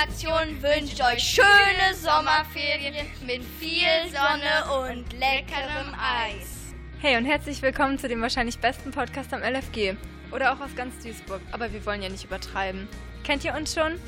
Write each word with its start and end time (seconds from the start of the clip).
Redaktion 0.00 0.62
wünscht 0.62 0.98
euch 1.02 1.22
schöne 1.22 1.94
Sommerferien 1.94 3.06
mit 3.26 3.42
viel 3.58 4.08
Sonne 4.10 4.88
und 4.88 5.12
leckerem 5.12 5.94
Eis. 5.94 6.72
Hey 7.00 7.18
und 7.18 7.26
herzlich 7.26 7.60
willkommen 7.60 7.98
zu 7.98 8.08
dem 8.08 8.22
wahrscheinlich 8.22 8.58
besten 8.58 8.92
Podcast 8.92 9.34
am 9.34 9.42
LFG. 9.42 9.96
Oder 10.32 10.54
auch 10.54 10.60
aus 10.60 10.74
ganz 10.74 10.98
Duisburg. 11.02 11.42
Aber 11.52 11.70
wir 11.74 11.84
wollen 11.84 12.00
ja 12.00 12.08
nicht 12.08 12.24
übertreiben. 12.24 12.88
Kennt 13.24 13.44
ihr 13.44 13.54
uns 13.54 13.74
schon? 13.74 14.00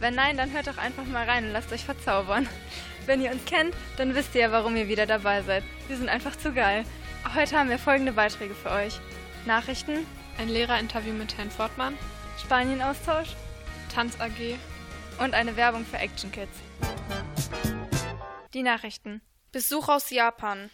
Wenn 0.00 0.14
nein, 0.14 0.38
dann 0.38 0.50
hört 0.50 0.66
doch 0.66 0.78
einfach 0.78 1.04
mal 1.04 1.28
rein 1.28 1.44
und 1.44 1.52
lasst 1.52 1.72
euch 1.72 1.84
verzaubern. 1.84 2.48
Wenn 3.04 3.20
ihr 3.20 3.30
uns 3.30 3.44
kennt, 3.44 3.74
dann 3.98 4.14
wisst 4.14 4.34
ihr 4.34 4.42
ja, 4.42 4.52
warum 4.52 4.76
ihr 4.76 4.88
wieder 4.88 5.04
dabei 5.04 5.42
seid. 5.42 5.62
Wir 5.88 5.98
sind 5.98 6.08
einfach 6.08 6.36
zu 6.36 6.54
geil. 6.54 6.84
Heute 7.34 7.58
haben 7.58 7.68
wir 7.68 7.78
folgende 7.78 8.12
Beiträge 8.12 8.54
für 8.54 8.70
euch. 8.70 8.98
Nachrichten, 9.44 10.06
ein 10.38 10.48
Lehrerinterview 10.48 11.12
mit 11.12 11.36
Herrn 11.36 11.50
Fortmann, 11.50 11.98
Spanien-Austausch, 12.38 13.36
Tanz 13.94 14.18
AG 14.18 14.56
und 15.18 15.34
eine 15.34 15.56
Werbung 15.56 15.84
für 15.84 15.98
Action 15.98 16.30
Kids. 16.32 16.58
Die 18.52 18.62
Nachrichten. 18.62 19.20
Besuch 19.52 19.88
aus 19.88 20.10
Japan. 20.10 20.70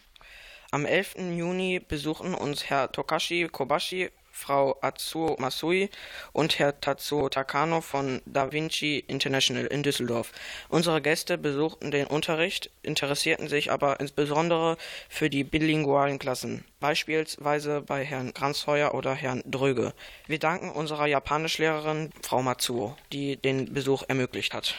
Am 0.73 0.87
11. 0.87 1.17
Juni 1.37 1.81
besuchen 1.81 2.33
uns 2.33 2.71
Herr 2.71 2.93
Tokashi 2.93 3.49
Kobashi 3.49 4.11
Frau 4.31 4.79
Atsuo 4.83 5.35
Masui 5.41 5.91
und 6.33 6.61
Herr 6.61 6.81
Tatsuo 6.81 7.29
Takano 7.29 7.81
von 7.81 8.23
Da 8.25 8.53
Vinci 8.53 9.05
International 9.09 9.67
in 9.67 9.83
Düsseldorf. 9.83 10.31
Unsere 10.69 11.03
Gäste 11.03 11.39
besuchten 11.39 11.91
den 11.91 12.07
Unterricht, 12.07 12.71
interessierten 12.85 13.49
sich 13.49 13.73
aber 13.73 13.99
insbesondere 13.99 14.77
für 15.09 15.29
die 15.29 15.43
bilingualen 15.43 16.21
Klassen, 16.21 16.65
beispielsweise 16.79 17.81
bei 17.81 18.05
Herrn 18.05 18.33
Gransheuer 18.33 18.95
oder 18.95 19.13
Herrn 19.13 19.43
Dröge. 19.47 19.93
Wir 20.29 20.39
danken 20.39 20.71
unserer 20.71 21.07
Japanischlehrerin 21.07 22.11
Frau 22.23 22.43
Matsuo, 22.43 22.97
die 23.13 23.37
den 23.37 23.75
Besuch 23.75 24.05
ermöglicht 24.07 24.55
hat. 24.55 24.77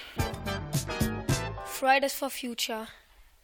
Fridays 1.66 2.14
for 2.14 2.30
Future 2.30 2.88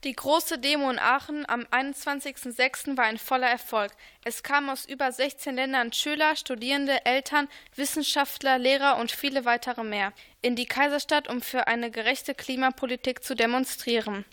die 0.04 0.14
große 0.14 0.60
Demo 0.60 0.92
in 0.92 1.00
Aachen 1.00 1.50
am 1.50 1.62
21.06. 1.62 2.96
war 2.98 3.06
ein 3.06 3.18
voller 3.18 3.50
Erfolg. 3.50 3.92
Es 4.24 4.44
kamen 4.44 4.70
aus 4.70 4.86
über 4.86 5.12
16 5.12 5.56
Ländern 5.56 5.92
Schüler, 5.92 6.36
Studierende, 6.36 7.04
Eltern, 7.06 7.48
Wissenschaftler, 7.76 8.60
Lehrer 8.60 8.98
und 8.98 9.12
viele 9.12 9.46
weitere 9.46 9.84
mehr 9.84 10.14
in 10.44 10.56
die 10.56 10.68
Kaiserstadt, 10.68 11.28
um 11.28 11.42
für 11.42 11.68
eine 11.68 11.90
gerechte 11.90 12.36
Klimapolitik 12.36 13.24
zu 13.24 13.36
demonstrieren. 13.36 14.24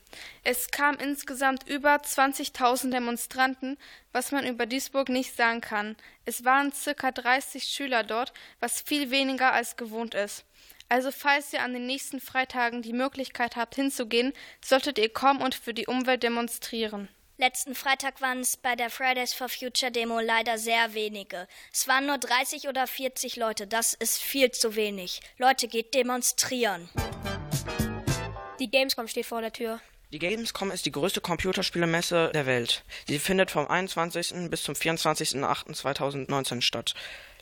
Es 0.42 0.70
kamen 0.70 1.00
insgesamt 1.00 1.66
über 1.66 1.96
20.000 1.96 2.90
Demonstranten, 2.90 3.78
was 4.12 4.32
man 4.32 4.46
über 4.46 4.66
Duisburg 4.66 5.08
nicht 5.08 5.34
sagen 5.34 5.62
kann. 5.62 5.96
Es 6.26 6.44
waren 6.44 6.72
circa 6.72 7.10
30 7.10 7.64
Schüler 7.64 8.04
dort, 8.04 8.34
was 8.60 8.82
viel 8.82 9.10
weniger 9.10 9.52
als 9.52 9.76
gewohnt 9.76 10.14
ist. 10.14 10.44
Also 10.88 11.10
falls 11.10 11.52
ihr 11.52 11.62
an 11.62 11.72
den 11.72 11.86
nächsten 11.86 12.20
Freitagen 12.20 12.82
die 12.82 12.92
Möglichkeit 12.92 13.56
habt 13.56 13.74
hinzugehen, 13.74 14.32
solltet 14.64 14.98
ihr 14.98 15.08
kommen 15.08 15.42
und 15.42 15.54
für 15.54 15.74
die 15.74 15.86
Umwelt 15.86 16.22
demonstrieren. 16.22 17.08
Letzten 17.36 17.74
Freitag 17.74 18.20
waren 18.20 18.40
es 18.40 18.56
bei 18.56 18.76
der 18.76 18.90
Fridays 18.90 19.34
for 19.34 19.48
Future 19.48 19.90
Demo 19.90 20.20
leider 20.20 20.56
sehr 20.56 20.94
wenige. 20.94 21.48
Es 21.72 21.88
waren 21.88 22.06
nur 22.06 22.18
30 22.18 22.68
oder 22.68 22.86
40 22.86 23.34
Leute. 23.34 23.66
Das 23.66 23.92
ist 23.92 24.22
viel 24.22 24.52
zu 24.52 24.76
wenig. 24.76 25.20
Leute, 25.36 25.66
geht 25.66 25.94
demonstrieren. 25.94 26.88
Die 28.60 28.70
Gamescom 28.70 29.08
steht 29.08 29.26
vor 29.26 29.40
der 29.40 29.52
Tür. 29.52 29.80
Die 30.12 30.20
Gamescom 30.20 30.70
ist 30.70 30.86
die 30.86 30.92
größte 30.92 31.20
Computerspielemesse 31.20 32.30
der 32.32 32.46
Welt. 32.46 32.84
Sie 33.08 33.18
findet 33.18 33.50
vom 33.50 33.66
21. 33.66 34.48
bis 34.48 34.62
zum 34.62 34.76
24.08.2019 34.76 36.60
statt. 36.60 36.94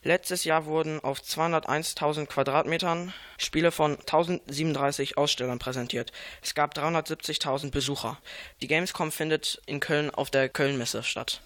Letztes 0.04 0.42
Jahr 0.42 0.66
wurden 0.66 0.98
auf 0.98 1.20
201.000 1.20 2.26
Quadratmetern 2.26 3.12
Spiele 3.38 3.70
von 3.70 3.92
1037 4.00 5.16
Ausstellern 5.16 5.60
präsentiert. 5.60 6.10
Es 6.42 6.56
gab 6.56 6.76
370.000 6.76 7.70
Besucher. 7.70 8.18
Die 8.60 8.66
Gamescom 8.66 9.12
findet 9.12 9.62
in 9.66 9.78
Köln 9.78 10.10
auf 10.10 10.30
der 10.30 10.48
Kölnmesse 10.48 11.04
statt. 11.04 11.40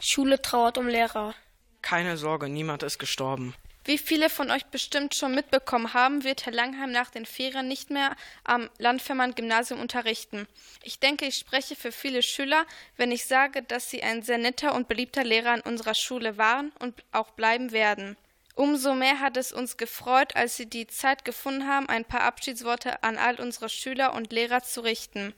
Schule 0.00 0.42
trauert 0.42 0.78
um 0.78 0.88
Lehrer. 0.88 1.34
Keine 1.80 2.16
Sorge, 2.16 2.48
niemand 2.48 2.82
ist 2.82 2.98
gestorben. 2.98 3.54
Wie 3.84 3.96
viele 3.96 4.28
von 4.28 4.50
euch 4.50 4.66
bestimmt 4.66 5.14
schon 5.14 5.34
mitbekommen 5.34 5.94
haben, 5.94 6.22
wird 6.22 6.44
Herr 6.44 6.52
Langheim 6.52 6.92
nach 6.92 7.10
den 7.10 7.24
Ferien 7.24 7.66
nicht 7.66 7.90
mehr 7.90 8.14
am 8.44 8.68
Landvermann-Gymnasium 8.78 9.80
unterrichten. 9.80 10.46
Ich 10.82 11.00
denke, 11.00 11.26
ich 11.26 11.36
spreche 11.36 11.76
für 11.76 11.90
viele 11.90 12.22
Schüler, 12.22 12.66
wenn 12.98 13.10
ich 13.10 13.24
sage, 13.24 13.62
dass 13.62 13.88
sie 13.88 14.02
ein 14.02 14.22
sehr 14.22 14.38
netter 14.38 14.74
und 14.74 14.86
beliebter 14.86 15.24
Lehrer 15.24 15.52
an 15.52 15.62
unserer 15.62 15.94
Schule 15.94 16.36
waren 16.36 16.72
und 16.78 17.02
auch 17.12 17.30
bleiben 17.30 17.72
werden. 17.72 18.16
Umso 18.54 18.94
mehr 18.94 19.20
hat 19.20 19.38
es 19.38 19.52
uns 19.52 19.78
gefreut, 19.78 20.36
als 20.36 20.58
Sie 20.58 20.66
die 20.66 20.86
Zeit 20.86 21.24
gefunden 21.24 21.66
haben, 21.66 21.88
ein 21.88 22.04
paar 22.04 22.22
Abschiedsworte 22.22 23.02
an 23.02 23.16
all 23.16 23.40
unsere 23.40 23.70
Schüler 23.70 24.12
und 24.12 24.32
Lehrer 24.32 24.62
zu 24.62 24.82
richten. 24.82 25.32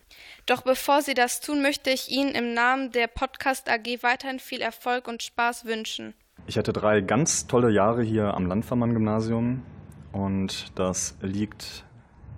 Doch 0.46 0.62
bevor 0.62 1.02
Sie 1.02 1.14
das 1.14 1.40
tun, 1.40 1.62
möchte 1.62 1.90
ich 1.90 2.08
Ihnen 2.10 2.34
im 2.34 2.52
Namen 2.52 2.90
der 2.90 3.06
Podcast 3.06 3.68
AG 3.68 4.02
weiterhin 4.02 4.40
viel 4.40 4.60
Erfolg 4.60 5.06
und 5.06 5.22
Spaß 5.22 5.66
wünschen. 5.66 6.14
Ich 6.46 6.58
hatte 6.58 6.72
drei 6.72 7.00
ganz 7.00 7.46
tolle 7.46 7.70
Jahre 7.70 8.02
hier 8.02 8.34
am 8.34 8.46
Landvermann-Gymnasium 8.46 9.62
und 10.10 10.78
das 10.78 11.16
liegt 11.22 11.84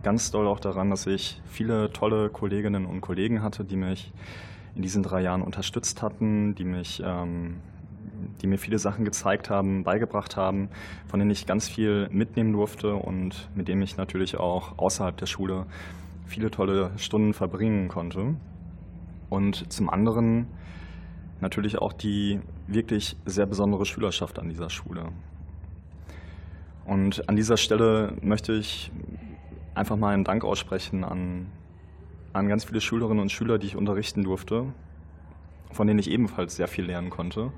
ganz 0.02 0.30
doll 0.30 0.46
auch 0.46 0.60
daran, 0.60 0.90
dass 0.90 1.06
ich 1.06 1.40
viele 1.46 1.90
tolle 1.90 2.28
Kolleginnen 2.28 2.84
und 2.84 3.00
Kollegen 3.00 3.42
hatte, 3.42 3.64
die 3.64 3.76
mich 3.76 4.12
in 4.74 4.82
diesen 4.82 5.02
drei 5.02 5.22
Jahren 5.22 5.40
unterstützt 5.40 6.02
hatten, 6.02 6.54
die 6.54 6.64
mich 6.64 7.02
ähm, 7.04 7.62
die 8.42 8.46
mir 8.46 8.58
viele 8.58 8.78
Sachen 8.78 9.04
gezeigt 9.04 9.50
haben, 9.50 9.84
beigebracht 9.84 10.36
haben, 10.36 10.68
von 11.06 11.18
denen 11.18 11.30
ich 11.30 11.46
ganz 11.46 11.68
viel 11.68 12.08
mitnehmen 12.10 12.52
durfte 12.52 12.94
und 12.94 13.48
mit 13.54 13.68
denen 13.68 13.82
ich 13.82 13.96
natürlich 13.96 14.36
auch 14.36 14.78
außerhalb 14.78 15.16
der 15.16 15.26
Schule 15.26 15.66
viele 16.26 16.50
tolle 16.50 16.90
Stunden 16.96 17.32
verbringen 17.32 17.88
konnte. 17.88 18.34
Und 19.30 19.72
zum 19.72 19.88
anderen 19.88 20.46
natürlich 21.44 21.76
auch 21.78 21.92
die 21.92 22.40
wirklich 22.66 23.16
sehr 23.26 23.44
besondere 23.44 23.84
Schülerschaft 23.84 24.38
an 24.38 24.48
dieser 24.48 24.70
Schule. 24.70 25.12
Und 26.86 27.28
an 27.28 27.36
dieser 27.36 27.58
Stelle 27.58 28.16
möchte 28.22 28.54
ich 28.54 28.90
einfach 29.74 29.96
mal 29.96 30.14
einen 30.14 30.24
Dank 30.24 30.42
aussprechen 30.42 31.04
an, 31.04 31.46
an 32.32 32.48
ganz 32.48 32.64
viele 32.64 32.80
Schülerinnen 32.80 33.20
und 33.20 33.30
Schüler, 33.30 33.58
die 33.58 33.66
ich 33.66 33.76
unterrichten 33.76 34.24
durfte, 34.24 34.72
von 35.70 35.86
denen 35.86 35.98
ich 35.98 36.10
ebenfalls 36.10 36.56
sehr 36.56 36.66
viel 36.66 36.86
lernen 36.86 37.10
konnte 37.10 37.52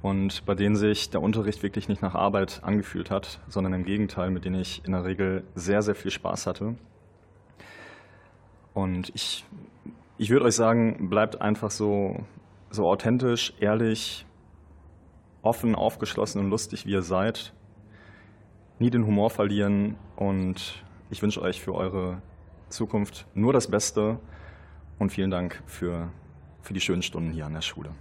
und 0.00 0.46
bei 0.46 0.54
denen 0.54 0.76
sich 0.76 1.10
der 1.10 1.20
Unterricht 1.20 1.62
wirklich 1.62 1.88
nicht 1.88 2.00
nach 2.00 2.14
Arbeit 2.14 2.60
angefühlt 2.62 3.10
hat, 3.10 3.40
sondern 3.48 3.74
im 3.74 3.84
Gegenteil, 3.84 4.30
mit 4.30 4.46
denen 4.46 4.60
ich 4.60 4.82
in 4.86 4.92
der 4.92 5.04
Regel 5.04 5.44
sehr, 5.54 5.82
sehr 5.82 5.94
viel 5.94 6.10
Spaß 6.10 6.46
hatte. 6.46 6.74
Und 8.72 9.12
ich, 9.14 9.44
ich 10.16 10.30
würde 10.30 10.46
euch 10.46 10.54
sagen, 10.54 11.10
bleibt 11.10 11.42
einfach 11.42 11.70
so, 11.70 12.24
so 12.74 12.88
authentisch, 12.88 13.54
ehrlich, 13.60 14.26
offen, 15.42 15.74
aufgeschlossen 15.74 16.40
und 16.40 16.50
lustig, 16.50 16.86
wie 16.86 16.92
ihr 16.92 17.02
seid. 17.02 17.54
Nie 18.78 18.90
den 18.90 19.06
Humor 19.06 19.30
verlieren 19.30 19.96
und 20.16 20.84
ich 21.10 21.22
wünsche 21.22 21.40
euch 21.40 21.60
für 21.60 21.74
eure 21.74 22.20
Zukunft 22.68 23.26
nur 23.34 23.52
das 23.52 23.70
Beste 23.70 24.18
und 24.98 25.10
vielen 25.10 25.30
Dank 25.30 25.62
für, 25.66 26.10
für 26.62 26.74
die 26.74 26.80
schönen 26.80 27.02
Stunden 27.02 27.30
hier 27.30 27.46
an 27.46 27.54
der 27.54 27.62
Schule. 27.62 27.94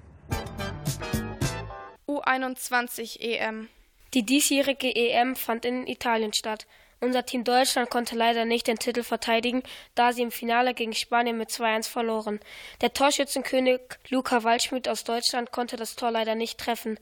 U21 2.07 3.19
EM 3.19 3.67
Die 4.13 4.25
diesjährige 4.25 4.95
EM 4.95 5.35
fand 5.35 5.65
in 5.65 5.85
Italien 5.85 6.33
statt. 6.33 6.65
Unser 7.03 7.25
Team 7.25 7.43
Deutschland 7.43 7.89
konnte 7.89 8.15
leider 8.15 8.45
nicht 8.45 8.65
den 8.65 8.79
Titel 8.79 9.03
verteidigen, 9.03 9.61
da 9.93 10.13
sie 10.13 10.21
im 10.21 10.31
Finale 10.31 10.73
gegen 10.73 10.93
Spanien 10.93 11.37
mit 11.37 11.49
2-1 11.49 11.89
verloren. 11.89 12.39
Der 12.79 12.93
Torschützenkönig 12.93 13.81
Luca 14.07 14.45
Waldschmidt 14.45 14.87
aus 14.87 15.03
Deutschland 15.03 15.51
konnte 15.51 15.75
das 15.75 15.97
Tor 15.97 16.11
leider 16.11 16.35
nicht 16.35 16.57
treffen. 16.57 16.97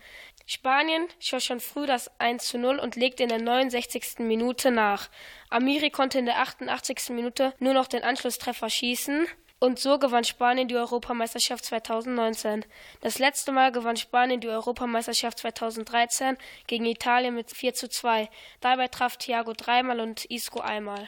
Spanien 0.48 1.08
schoss 1.20 1.46
schon 1.46 1.60
früh 1.60 1.86
das 1.86 2.10
1 2.20 2.56
0 2.56 2.80
und 2.80 2.96
legte 2.96 3.22
in 3.22 3.30
der 3.30 3.44
69. 3.44 4.18
Minute 4.26 4.72
nach. 4.72 5.08
Amiri 5.52 5.92
konnte 5.92 6.18
in 6.18 6.26
der 6.26 6.40
88. 6.40 7.12
Minute 7.12 7.54
nur 7.60 7.76
noch 7.76 7.86
den 7.86 8.04
Anschlusstreffer 8.04 8.72
schießen. 8.72 9.28
Und 9.64 9.78
so 9.78 10.00
gewann 10.00 10.24
Spanien 10.24 10.68
die 10.68 10.76
Europameisterschaft 10.76 11.66
2019. 11.66 12.66
Das 13.02 13.20
letzte 13.20 13.52
Mal 13.52 13.72
gewann 13.72 13.96
Spanien 13.96 14.42
die 14.42 14.48
Europameisterschaft 14.48 15.38
2013 15.38 16.36
gegen 16.66 16.86
Italien 16.88 17.36
mit 17.36 17.52
4 17.52 17.76
zu 17.76 17.88
2. 17.88 18.28
Dabei 18.60 18.88
traf 18.88 19.18
Thiago 19.18 19.54
dreimal 19.54 20.00
und 20.00 20.26
Isco 20.26 20.62
einmal. 20.62 21.08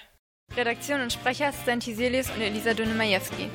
Redaktion 0.55 1.01
und 1.01 1.11
Sprecher 1.11 1.51
Stan 1.51 1.79
Tiselius 1.79 2.29
und 2.29 2.41
Elisa 2.41 2.75
Dunemajewski. 2.75 3.49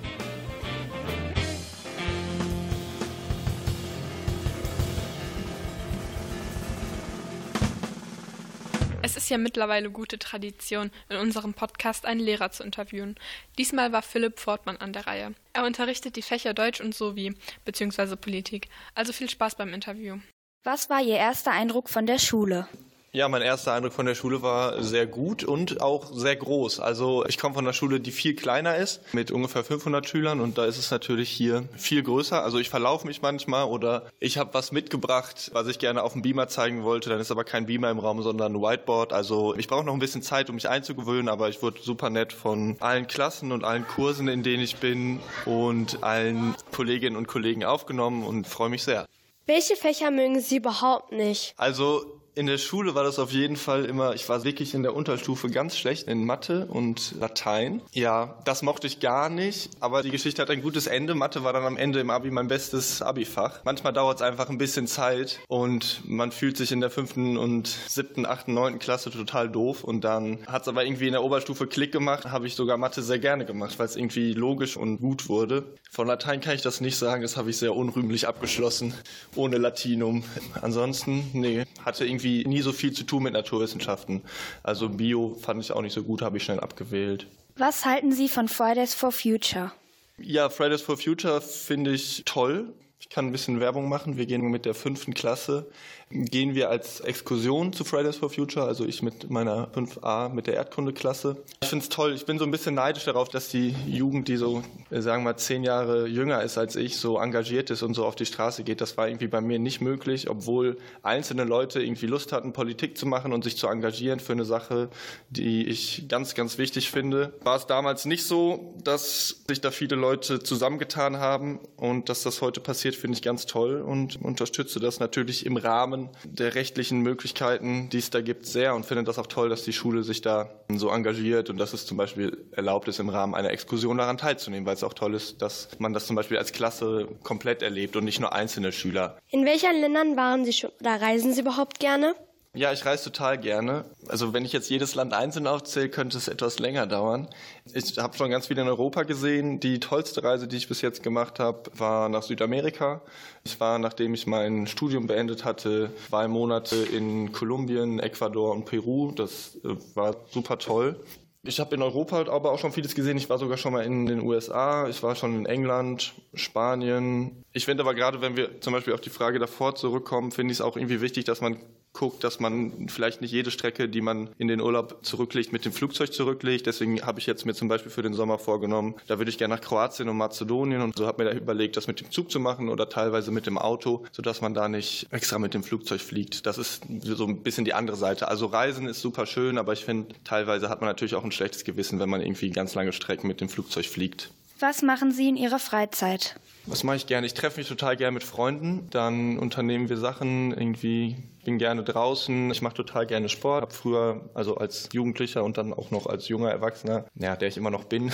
Es 9.09 9.17
ist 9.17 9.31
ja 9.31 9.39
mittlerweile 9.39 9.91
gute 9.91 10.19
Tradition, 10.19 10.91
in 11.09 11.17
unserem 11.17 11.55
Podcast 11.55 12.05
einen 12.05 12.21
Lehrer 12.21 12.51
zu 12.51 12.63
interviewen. 12.63 13.15
Diesmal 13.57 13.91
war 13.91 14.03
Philipp 14.03 14.39
Fortmann 14.39 14.77
an 14.77 14.93
der 14.93 15.07
Reihe. 15.07 15.33
Er 15.55 15.65
unterrichtet 15.65 16.17
die 16.17 16.23
Fächer 16.23 16.53
Deutsch 16.53 16.83
und 16.83 16.95
Sowie, 16.95 17.35
bzw. 17.65 18.17
Politik. 18.17 18.69
Also 18.95 19.15
viel 19.15 19.31
Spaß 19.31 19.55
beim 19.55 19.73
Interview. 19.73 20.19
Was 20.63 20.91
war 20.91 21.01
Ihr 21.01 21.17
erster 21.17 21.53
Eindruck 21.53 21.89
von 21.89 22.05
der 22.05 22.19
Schule? 22.19 22.69
Ja, 23.11 23.27
mein 23.29 23.41
erster 23.41 23.73
Eindruck 23.73 23.95
von 23.95 24.05
der 24.05 24.15
Schule 24.15 24.43
war 24.43 24.83
sehr 24.83 25.07
gut 25.07 25.43
und 25.43 25.81
auch 25.81 26.13
sehr 26.13 26.37
groß. 26.37 26.79
Also 26.79 27.25
ich 27.27 27.39
komme 27.39 27.55
von 27.55 27.65
einer 27.65 27.73
Schule, 27.73 28.01
die 28.01 28.11
viel 28.11 28.37
kleiner 28.37 28.77
ist, 28.77 29.15
mit 29.15 29.31
ungefähr 29.31 29.65
500 29.65 30.07
Schülern 30.07 30.41
und 30.41 30.59
da 30.59 30.67
ist 30.67 30.77
es 30.77 30.91
natürlich 30.91 31.31
hier 31.31 31.65
viel 31.75 32.03
größer. 32.03 32.43
Also 32.43 32.59
ich 32.59 32.69
verlaufe 32.69 33.07
mich 33.07 33.23
manchmal 33.23 33.65
oder 33.65 34.03
ich 34.21 34.37
habe 34.37 34.53
was 34.53 34.73
mitgebracht, 34.73 35.51
was 35.55 35.69
ich 35.69 35.79
gerne 35.79 36.03
auf 36.03 36.13
dem 36.13 36.21
Beamer 36.21 36.49
zeigen 36.49 36.85
wollte. 36.85 37.09
Dann 37.09 37.19
ist 37.19 37.31
aber 37.31 37.45
kein 37.45 37.65
Beamer 37.65 37.91
im 37.91 37.99
Raum, 37.99 38.23
sondern 38.23 38.55
ein 38.55 38.61
Whiteboard. 38.61 39.15
Also 39.15 39.55
ich 39.57 39.69
brauche 39.69 39.85
noch 39.85 39.95
ein 39.95 40.01
bisschen 40.01 40.23
Zeit, 40.23 40.51
um 40.51 40.57
mich 40.57 40.69
einzugewöhnen, 40.69 41.31
aber 41.31 41.49
ich 41.49 41.63
wurde 41.63 41.81
super 41.81 42.11
nett 42.11 42.35
von 42.35 42.77
allen 42.81 43.07
Klassen 43.07 43.53
und 43.53 43.65
allen 43.65 43.87
Kursen, 43.87 44.29
in 44.29 44.43
denen 44.43 44.63
ich 44.63 44.77
bin 44.77 45.21
und 45.47 46.05
allen 46.05 46.55
Kolleginnen 46.73 47.17
und 47.17 47.27
Kollegen 47.27 47.65
aufgenommen 47.65 48.23
und 48.23 48.47
freue 48.47 48.69
mich 48.69 48.83
sehr. 48.83 49.07
Welche 49.47 49.77
Fächer 49.77 50.11
mögen 50.11 50.41
Sie 50.41 50.59
überhaupt 50.59 51.11
nicht? 51.13 51.55
Also 51.57 52.18
in 52.38 52.46
der 52.46 52.58
Schule 52.58 52.94
war 52.94 53.02
das 53.02 53.19
auf 53.19 53.32
jeden 53.32 53.56
Fall 53.56 53.85
immer, 53.85 54.14
ich 54.14 54.29
war 54.29 54.44
wirklich 54.44 54.73
in 54.73 54.85
der 54.85 54.94
Unterstufe 54.94 55.50
ganz 55.50 55.76
schlecht 55.76 56.06
in 56.06 56.25
Mathe 56.25 56.67
und 56.67 57.17
Latein. 57.19 57.82
Ja, 57.90 58.38
das 58.44 58.62
mochte 58.62 58.87
ich 58.87 59.00
gar 59.00 59.29
nicht, 59.29 59.70
aber 59.81 60.05
die 60.05 60.12
Geschichte 60.12 60.40
hat 60.40 60.49
ein 60.49 60.62
gutes 60.62 60.87
Ende. 60.87 61.17
Mathe 61.17 61.43
war 61.43 61.52
dann 61.52 61.64
am 61.64 61.76
Ende 61.76 61.99
im 61.99 62.11
Abi 62.11 62.31
mein 62.31 62.46
bestes 62.46 63.02
Abi-Fach. 63.02 63.62
Manchmal 63.64 63.93
dauert 63.93 64.19
es 64.19 64.23
einfach 64.23 64.49
ein 64.50 64.56
bisschen 64.56 64.87
Zeit 64.87 65.40
und 65.49 66.02
man 66.06 66.31
fühlt 66.31 66.56
sich 66.56 66.70
in 66.70 66.81
der 66.81 66.90
fünften 66.90 67.37
und 67.37 67.67
siebten, 67.67 68.25
achten, 68.25 68.55
neunten 68.55 68.79
Klasse 68.79 69.11
total 69.11 69.49
doof 69.49 69.82
und 69.82 70.05
dann 70.05 70.38
hat 70.46 70.62
es 70.62 70.69
aber 70.69 70.85
irgendwie 70.85 71.08
in 71.08 71.14
der 71.14 71.25
Oberstufe 71.25 71.67
Klick 71.67 71.90
gemacht, 71.90 72.26
habe 72.26 72.46
ich 72.46 72.55
sogar 72.55 72.76
Mathe 72.76 73.02
sehr 73.02 73.19
gerne 73.19 73.46
gemacht, 73.46 73.81
weil 73.81 73.87
es 73.87 73.96
irgendwie 73.96 74.32
logisch 74.32 74.76
und 74.76 74.99
gut 74.99 75.29
wurde. 75.29 75.75
Von 75.90 76.06
Latein 76.06 76.40
kann 76.40 76.55
ich 76.55 76.62
das 76.62 76.81
nicht 76.81 76.99
sagen, 76.99 77.23
das 77.23 77.37
habe 77.37 77.50
ich 77.50 77.56
sehr 77.56 77.75
unrühmlich 77.75 78.29
abgeschlossen, 78.29 78.94
ohne 79.35 79.58
Latinum. 79.58 80.23
Ansonsten, 80.62 81.31
nee, 81.32 81.64
hatte 81.85 82.06
irgendwie 82.06 82.28
irgendwie 82.29 82.49
nie 82.49 82.61
so 82.61 82.73
viel 82.73 82.93
zu 82.93 83.05
tun 83.05 83.23
mit 83.23 83.33
Naturwissenschaften. 83.33 84.23
Also 84.63 84.89
Bio 84.89 85.37
fand 85.41 85.63
ich 85.63 85.73
auch 85.73 85.83
nicht 85.83 85.93
so 85.93 86.03
gut, 86.03 86.23
habe 86.23 86.37
ich 86.37 86.45
schnell 86.45 86.61
abgewählt. 86.61 87.27
Was 87.57 87.85
halten 87.85 88.13
Sie 88.13 88.29
von 88.29 88.49
Fridays 88.49 88.95
for 88.95 89.13
Future? 89.13 89.73
Ja, 90.19 90.49
Fridays 90.49 90.83
for 90.83 90.97
Future 90.97 91.41
finde 91.41 91.93
ich 91.93 92.23
toll. 92.25 92.73
Ich 93.01 93.09
kann 93.09 93.27
ein 93.27 93.33
bisschen 93.33 93.61
Werbung 93.61 93.89
machen. 93.89 94.17
Wir 94.17 94.27
gehen 94.27 94.43
mit 94.51 94.65
der 94.65 94.75
fünften 94.75 95.15
Klasse 95.15 95.67
gehen 96.11 96.55
wir 96.55 96.71
als 96.71 97.01
Exkursion 97.01 97.73
zu 97.73 97.85
Fridays 97.85 98.17
for 98.17 98.31
Future, 98.31 98.67
also 98.67 98.85
ich 98.87 99.03
mit 99.03 99.31
meiner 99.31 99.69
5a, 99.69 100.31
mit 100.31 100.47
der 100.47 100.55
Erdkundeklasse. 100.55 101.37
Ich 101.63 101.69
finde 101.69 101.83
es 101.83 101.89
toll, 101.89 102.15
ich 102.15 102.25
bin 102.25 102.39
so 102.39 102.45
ein 102.45 102.51
bisschen 102.51 102.75
neidisch 102.75 103.05
darauf, 103.05 103.29
dass 103.29 103.49
die 103.51 103.75
Jugend, 103.87 104.29
die 104.29 104.37
so, 104.37 104.63
sagen 104.91 105.23
wir 105.23 105.33
mal, 105.33 105.37
zehn 105.37 105.65
Jahre 105.65 106.07
jünger 106.07 106.43
ist 106.43 106.57
als 106.57 106.77
ich, 106.77 106.97
so 106.97 107.19
engagiert 107.19 107.71
ist 107.71 107.83
und 107.83 107.95
so 107.95 108.07
auf 108.07 108.15
die 108.15 108.27
Straße 108.27 108.65
geht. 108.65 108.81
Das 108.81 108.97
war 108.97 109.09
irgendwie 109.09 109.27
bei 109.27 109.41
mir 109.41 109.59
nicht 109.59 109.81
möglich, 109.81 110.31
obwohl 110.31 110.79
einzelne 111.03 111.45
Leute 111.45 111.83
irgendwie 111.83 112.07
Lust 112.07 112.33
hatten, 112.33 112.53
Politik 112.53 112.97
zu 112.97 113.07
machen 113.07 113.33
und 113.33 113.45
sich 113.45 113.59
zu 113.59 113.67
engagieren 113.67 114.21
für 114.21 114.33
eine 114.33 114.45
Sache, 114.45 114.89
die 115.29 115.67
ich 115.67 116.07
ganz, 116.09 116.35
ganz 116.35 116.57
wichtig 116.57 116.91
finde. 116.91 117.35
War 117.43 117.57
es 117.57 117.67
damals 117.67 118.07
nicht 118.07 118.25
so, 118.25 118.75
dass 118.83 119.43
sich 119.47 119.61
da 119.61 119.71
viele 119.71 119.97
Leute 119.97 120.43
zusammengetan 120.43 121.19
haben 121.19 121.61
und 121.77 122.09
dass 122.09 122.23
das 122.23 122.41
heute 122.41 122.61
passiert, 122.61 122.95
finde 122.95 123.17
ich 123.17 123.23
ganz 123.23 123.45
toll 123.45 123.83
und 123.83 124.21
unterstütze 124.23 124.81
das 124.81 125.01
natürlich 125.01 125.45
im 125.45 125.57
Rahmen 125.57 125.98
Rahmen 125.99 126.09
der 126.25 126.55
rechtlichen 126.55 127.00
Möglichkeiten, 127.00 127.89
die 127.91 127.99
es 127.99 128.11
da 128.11 128.21
gibt, 128.21 128.47
sehr 128.47 128.75
und 128.75 128.87
finde 128.87 129.05
das 129.05 129.19
auch 129.19 129.27
toll, 129.27 129.49
dass 129.49 129.65
die 129.65 129.73
Schule 129.73 130.03
sich 130.03 130.21
da 130.21 130.50
so 130.69 130.91
engagiert 130.91 131.50
und 131.50 131.59
dass 131.59 131.73
es 131.73 131.87
zum 131.87 131.97
Beispiel 131.97 132.47
erlaubt 132.53 132.89
ist, 132.89 133.00
im 133.00 133.09
Rahmen 133.09 133.35
einer 133.35 133.50
Exkursion 133.50 133.99
daran 133.99 134.19
teilzunehmen, 134.19 134.67
weil 134.67 134.75
es 134.75 134.85
auch 134.85 134.95
toll 134.95 135.15
ist, 135.15 135.43
dass 135.43 135.69
man 135.79 135.93
das 135.93 136.06
zum 136.06 136.17
Beispiel 136.17 136.39
als 136.39 136.53
Klasse 136.53 137.09
komplett 137.23 137.62
erlebt 137.62 137.97
und 137.97 138.05
nicht 138.05 138.21
nur 138.21 138.33
einzelne 138.33 138.73
Schüler. 138.73 139.19
In 139.29 139.45
welchen 139.45 139.81
Ländern 139.81 140.17
waren 140.17 140.45
Sie 140.45 140.53
schon 140.53 140.71
oder 140.81 141.00
reisen 141.00 141.33
Sie 141.33 141.41
überhaupt 141.41 141.81
gerne? 141.81 142.15
Ja, 142.59 142.73
ich 142.73 142.85
reise 142.85 143.05
total 143.05 143.39
gerne. 143.39 143.85
Also 144.09 144.33
wenn 144.33 144.45
ich 144.45 144.53
jetzt 144.53 144.69
jedes 144.69 144.97
Land 144.97 145.15
einzeln 145.15 145.47
aufzähle, 145.47 145.91
könnte 145.91 146.19
es 146.19 146.27
etwas 146.27 146.59
länger 146.59 146.89
dauern. 146.89 147.29
Ich 147.73 147.97
habe 147.99 148.17
schon 148.17 148.33
ganz 148.33 148.49
viel 148.49 148.59
in 148.59 148.67
Europa 148.67 149.05
gesehen. 149.05 149.61
Die 149.61 149.79
tollste 149.79 150.25
Reise, 150.25 150.49
die 150.49 150.57
ich 150.57 150.67
bis 150.67 150.81
jetzt 150.81 151.05
gemacht 151.05 151.39
habe, 151.39 151.71
war 151.75 152.09
nach 152.09 152.25
Südamerika. 152.25 153.01
Ich 153.45 153.61
war, 153.61 153.79
nachdem 153.79 154.13
ich 154.13 154.27
mein 154.27 154.67
Studium 154.67 155.07
beendet 155.07 155.45
hatte, 155.45 155.93
zwei 156.09 156.27
Monate 156.27 156.75
in 156.75 157.31
Kolumbien, 157.31 158.01
Ecuador 158.01 158.51
und 158.51 158.65
Peru. 158.65 159.13
Das 159.13 159.57
äh, 159.63 159.77
war 159.95 160.17
super 160.33 160.59
toll. 160.59 160.99
Ich 161.45 161.61
habe 161.61 161.77
in 161.77 161.83
Europa 161.83 162.27
aber 162.29 162.51
auch 162.51 162.59
schon 162.59 162.73
vieles 162.73 162.97
gesehen. 162.97 163.17
Ich 163.17 163.31
war 163.31 163.39
sogar 163.39 163.57
schon 163.57 163.73
mal 163.73 163.85
in 163.85 164.07
den 164.07 164.21
USA, 164.21 164.89
ich 164.89 165.01
war 165.05 165.15
schon 165.15 165.37
in 165.37 165.47
England, 165.47 166.13
Spanien. 166.35 167.45
Ich 167.53 167.67
finde 167.67 167.85
aber 167.85 167.95
gerade, 167.95 168.21
wenn 168.21 168.37
wir 168.37 168.61
zum 168.61 168.73
Beispiel 168.73 168.95
auf 168.95 169.01
die 169.01 169.11
Frage 169.11 169.39
davor 169.39 169.77
zurückkommen, 169.77 170.33
finde 170.33 170.51
ich 170.51 170.59
es 170.59 170.61
auch 170.61 170.77
irgendwie 170.77 171.01
wichtig, 171.01 171.25
dass 171.25 171.41
man 171.41 171.59
guckt, 171.99 172.23
dass 172.23 172.39
man 172.39 172.89
vielleicht 172.89 173.21
nicht 173.21 173.33
jede 173.33 173.50
Strecke, 173.50 173.89
die 173.89 174.00
man 174.00 174.31
in 174.39 174.47
den 174.47 174.61
Urlaub 174.61 175.00
zurücklegt, 175.03 175.53
mit 175.53 175.65
dem 175.65 175.73
Flugzeug 175.73 176.12
zurücklegt. 176.12 176.67
Deswegen 176.67 177.03
habe 177.03 177.19
ich 177.19 177.27
jetzt 177.27 177.45
mir 177.45 177.55
zum 177.55 177.67
Beispiel 177.67 177.91
für 177.91 178.03
den 178.03 178.15
Sommer 178.15 178.39
vorgenommen, 178.39 178.95
da 179.09 179.19
würde 179.19 179.31
ich 179.31 179.37
gerne 179.37 179.55
nach 179.55 179.61
Kroatien 179.61 180.09
und 180.09 180.17
Mazedonien 180.17 180.81
und 180.81 180.97
so 180.97 181.06
habe 181.06 181.25
mir 181.25 181.31
da 181.31 181.37
überlegt, 181.37 181.77
das 181.77 181.89
mit 181.89 182.00
dem 182.00 182.11
Zug 182.12 182.31
zu 182.31 182.39
machen 182.39 182.69
oder 182.69 182.89
teilweise 182.89 183.33
mit 183.33 183.47
dem 183.47 183.59
Auto, 183.59 184.05
sodass 184.12 184.41
man 184.41 184.55
da 184.55 184.69
nicht 184.69 185.09
extra 185.11 185.39
mit 185.41 185.55
dem 185.55 185.65
Flugzeug 185.65 186.00
fliegt. 186.00 186.47
Das 186.47 186.56
ist 186.56 186.83
so 187.03 187.27
ein 187.27 187.43
bisschen 187.43 187.65
die 187.65 187.75
andere 187.75 187.97
Seite. 187.97 188.29
Also 188.29 188.47
Reisen 188.47 188.87
ist 188.87 189.00
super 189.00 189.27
schön, 189.27 189.59
aber 189.59 189.73
ich 189.73 189.85
finde, 189.85 190.15
teilweise 190.23 190.69
hat 190.69 190.81
man 190.81 190.89
natürlich 190.89 191.17
auch 191.17 191.25
ein 191.25 191.33
schlechtes 191.33 191.65
Gewissen, 191.65 191.99
wenn 191.99 192.09
man 192.09 192.21
irgendwie 192.21 192.50
ganz 192.50 192.75
lange 192.75 192.93
Strecken 192.93 193.27
mit 193.27 193.41
dem 193.41 193.49
Flugzeug 193.49 193.87
fliegt. 193.87 194.31
Was 194.61 194.83
machen 194.83 195.11
Sie 195.11 195.29
in 195.29 195.37
Ihrer 195.37 195.59
Freizeit? 195.59 196.37
Was 196.69 196.85
mache 196.85 196.97
ich 196.97 197.06
gerne? 197.06 197.26
Ich 197.26 197.32
treffe 197.32 197.61
mich 197.61 197.69
total 197.69 197.97
gerne 197.97 198.12
mit 198.12 198.25
Freunden. 198.25 198.88
Dann 198.91 199.38
unternehmen 199.38 199.88
wir 199.88 199.97
Sachen 199.97 200.53
irgendwie 200.53 201.17
bin 201.49 201.56
gerne 201.56 201.82
draußen, 201.82 202.50
ich 202.50 202.61
mache 202.61 202.75
total 202.75 203.06
gerne 203.06 203.31
Sport. 203.31 203.62
Habe 203.62 203.73
früher, 203.73 204.29
also 204.35 204.59
als 204.59 204.91
Jugendlicher 204.93 205.43
und 205.43 205.56
dann 205.56 205.73
auch 205.73 205.91
noch 205.91 206.05
als 206.06 206.29
junger 206.29 206.50
Erwachsener, 206.50 207.06
ja, 207.15 207.37
der 207.37 207.49
ich 207.49 207.56
immer 207.56 207.70
noch 207.70 207.85
bin, 207.85 208.11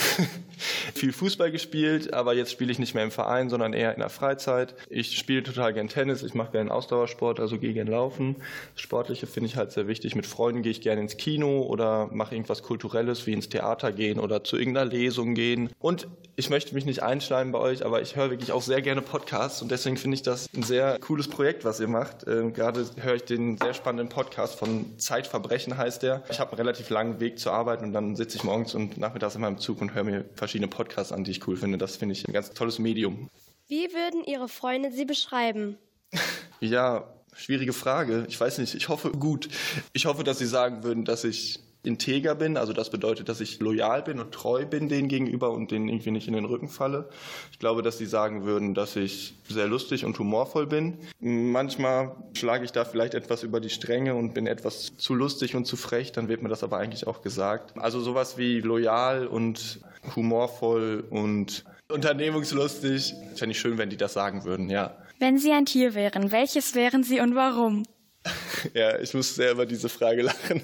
viel 0.95 1.13
Fußball 1.13 1.51
gespielt, 1.51 2.15
aber 2.15 2.35
jetzt 2.35 2.53
spiele 2.53 2.71
ich 2.71 2.79
nicht 2.79 2.95
mehr 2.95 3.03
im 3.03 3.11
Verein, 3.11 3.51
sondern 3.51 3.73
eher 3.73 3.93
in 3.93 3.99
der 3.99 4.09
Freizeit. 4.09 4.77
Ich 4.89 5.19
spiele 5.19 5.43
total 5.43 5.75
gern 5.75 5.89
Tennis, 5.89 6.23
ich 6.23 6.35
mache 6.35 6.53
gerne 6.53 6.73
Ausdauersport, 6.73 7.41
also 7.41 7.59
gehe 7.59 7.73
gern 7.73 7.89
laufen. 7.89 8.37
Das 8.75 8.83
Sportliche 8.83 9.27
finde 9.27 9.49
ich 9.49 9.57
halt 9.57 9.73
sehr 9.73 9.89
wichtig. 9.89 10.15
Mit 10.15 10.27
Freunden 10.27 10.63
gehe 10.63 10.71
ich 10.71 10.81
gerne 10.81 11.01
ins 11.01 11.17
Kino 11.17 11.63
oder 11.63 12.09
mache 12.13 12.37
irgendwas 12.37 12.63
Kulturelles 12.63 13.27
wie 13.27 13.33
ins 13.33 13.49
Theater 13.49 13.91
gehen 13.91 14.21
oder 14.21 14.45
zu 14.45 14.57
irgendeiner 14.57 14.89
Lesung 14.89 15.35
gehen. 15.35 15.71
Und 15.81 16.07
ich 16.37 16.51
möchte 16.51 16.75
mich 16.75 16.85
nicht 16.85 17.03
einschleimen 17.03 17.53
bei 17.53 17.59
euch, 17.59 17.85
aber 17.85 18.01
ich 18.01 18.15
höre 18.15 18.31
wirklich 18.31 18.44
auch 18.53 18.63
sehr 18.63 18.83
gerne 18.83 19.03
Podcasts 19.03 19.63
und 19.63 19.71
deswegen 19.71 19.97
finde 19.97 20.17
ich 20.17 20.23
das 20.23 20.49
ein 20.55 20.63
sehr 20.63 20.99
cooles 20.99 21.29
Projekt, 21.29 21.65
was 21.65 21.81
ihr 21.81 21.89
macht. 21.89 22.27
Ähm, 22.27 22.53
gerade 22.53 22.87
höre 22.97 23.15
ich 23.15 23.25
den 23.25 23.59
sehr 23.59 23.75
spannenden 23.75 24.09
Podcast 24.09 24.59
von 24.59 24.99
Zeitverbrechen 24.99 25.77
heißt 25.77 26.03
der. 26.03 26.23
Ich 26.31 26.41
habe 26.41 26.53
einen 26.53 26.61
relativ 26.61 26.91
langen 26.91 27.21
Weg 27.21 27.39
zur 27.39 27.53
Arbeit 27.53 27.83
und 27.83 27.93
dann 27.93 28.17
sitze 28.17 28.37
ich 28.37 28.45
morgens 28.45 28.75
und 28.75 28.99
nachmittags 28.99 29.35
in 29.35 29.41
meinem 29.41 29.59
Zug 29.59 29.81
und 29.81 29.95
höre 29.95 30.05
mir 30.05 30.25
verschiedene 30.35 30.69
Podcasts 30.69 31.13
an, 31.13 31.25
die 31.25 31.31
ich 31.31 31.47
cool 31.47 31.57
finde. 31.57 31.79
Das 31.79 31.97
finde 31.97 32.13
ich 32.13 32.27
ein 32.29 32.33
ganz 32.33 32.51
tolles 32.51 32.79
Medium. 32.79 33.29
Wie 33.67 33.89
würden 33.93 34.25
Ihre 34.25 34.49
Freunde 34.49 34.93
Sie 34.93 35.05
beschreiben? 35.05 35.79
ja, 36.61 37.09
schwierige 37.35 37.73
Frage. 37.73 38.27
Ich 38.29 38.39
weiß 38.39 38.59
nicht, 38.59 38.75
ich 38.75 38.89
hoffe 38.89 39.11
gut. 39.11 39.49
Ich 39.93 40.07
hoffe, 40.07 40.25
dass 40.25 40.39
Sie 40.39 40.47
sagen 40.47 40.83
würden, 40.83 41.05
dass 41.05 41.25
ich 41.25 41.61
integer 41.87 42.35
bin. 42.35 42.57
Also 42.57 42.73
das 42.73 42.91
bedeutet, 42.91 43.29
dass 43.29 43.41
ich 43.41 43.61
loyal 43.61 44.03
bin 44.03 44.21
und 44.21 44.33
treu 44.33 44.65
bin 44.67 44.89
denen 44.89 45.09
gegenüber 45.09 45.51
und 45.51 45.71
denen 45.71 45.89
irgendwie 45.89 46.11
nicht 46.11 46.29
in 46.29 46.35
den 46.35 46.45
Rücken 46.45 46.69
falle. 46.69 47.09
Ich 47.53 47.59
glaube, 47.59 47.83
dass 47.83 47.99
sie 47.99 48.07
sagen 48.07 48.45
würden, 48.45 48.75
dass 48.75 48.97
ich 48.97 49.35
sehr 49.49 49.67
lustig 49.67 50.05
und 50.05 50.19
humorvoll 50.19 50.67
bin. 50.67 50.99
Manchmal 51.21 52.17
schlage 52.35 52.65
ich 52.65 52.73
da 52.73 52.85
vielleicht 52.85 53.15
etwas 53.15 53.43
über 53.43 53.61
die 53.61 53.71
Stränge 53.71 54.15
und 54.15 54.35
bin 54.35 54.47
etwas 54.47 54.97
zu 54.97 55.15
lustig 55.15 55.55
und 55.55 55.67
zu 55.67 55.77
frech, 55.77 56.13
dann 56.13 56.29
wird 56.29 56.43
mir 56.43 56.49
das 56.49 56.63
aber 56.63 56.79
eigentlich 56.79 57.07
auch 57.07 57.23
gesagt. 57.23 57.77
Also 57.77 58.01
sowas 58.01 58.39
wie 58.39 58.61
loyal 58.61 59.27
und 59.27 59.81
humorvoll 60.17 61.05
und 61.11 61.65
unternehmungslustig. 61.89 63.15
Fände 63.37 63.53
ich 63.53 63.61
schön, 63.61 63.79
wenn 63.79 63.91
die 63.91 63.97
das 63.97 64.13
sagen 64.13 64.45
würden, 64.45 64.71
ja. 64.71 64.97
Wenn 65.19 65.39
Sie 65.39 65.53
ein 65.53 65.67
Tier 65.67 65.95
wären, 65.95 66.33
welches 66.33 66.75
wären 66.75 67.05
Sie 67.05 67.21
und 67.21 67.35
warum? 67.35 67.85
ja, 68.75 68.99
ich 68.99 69.15
muss 69.15 69.35
sehr 69.35 69.53
über 69.53 69.67
diese 69.67 69.89
Frage 69.89 70.23
lachen. 70.23 70.63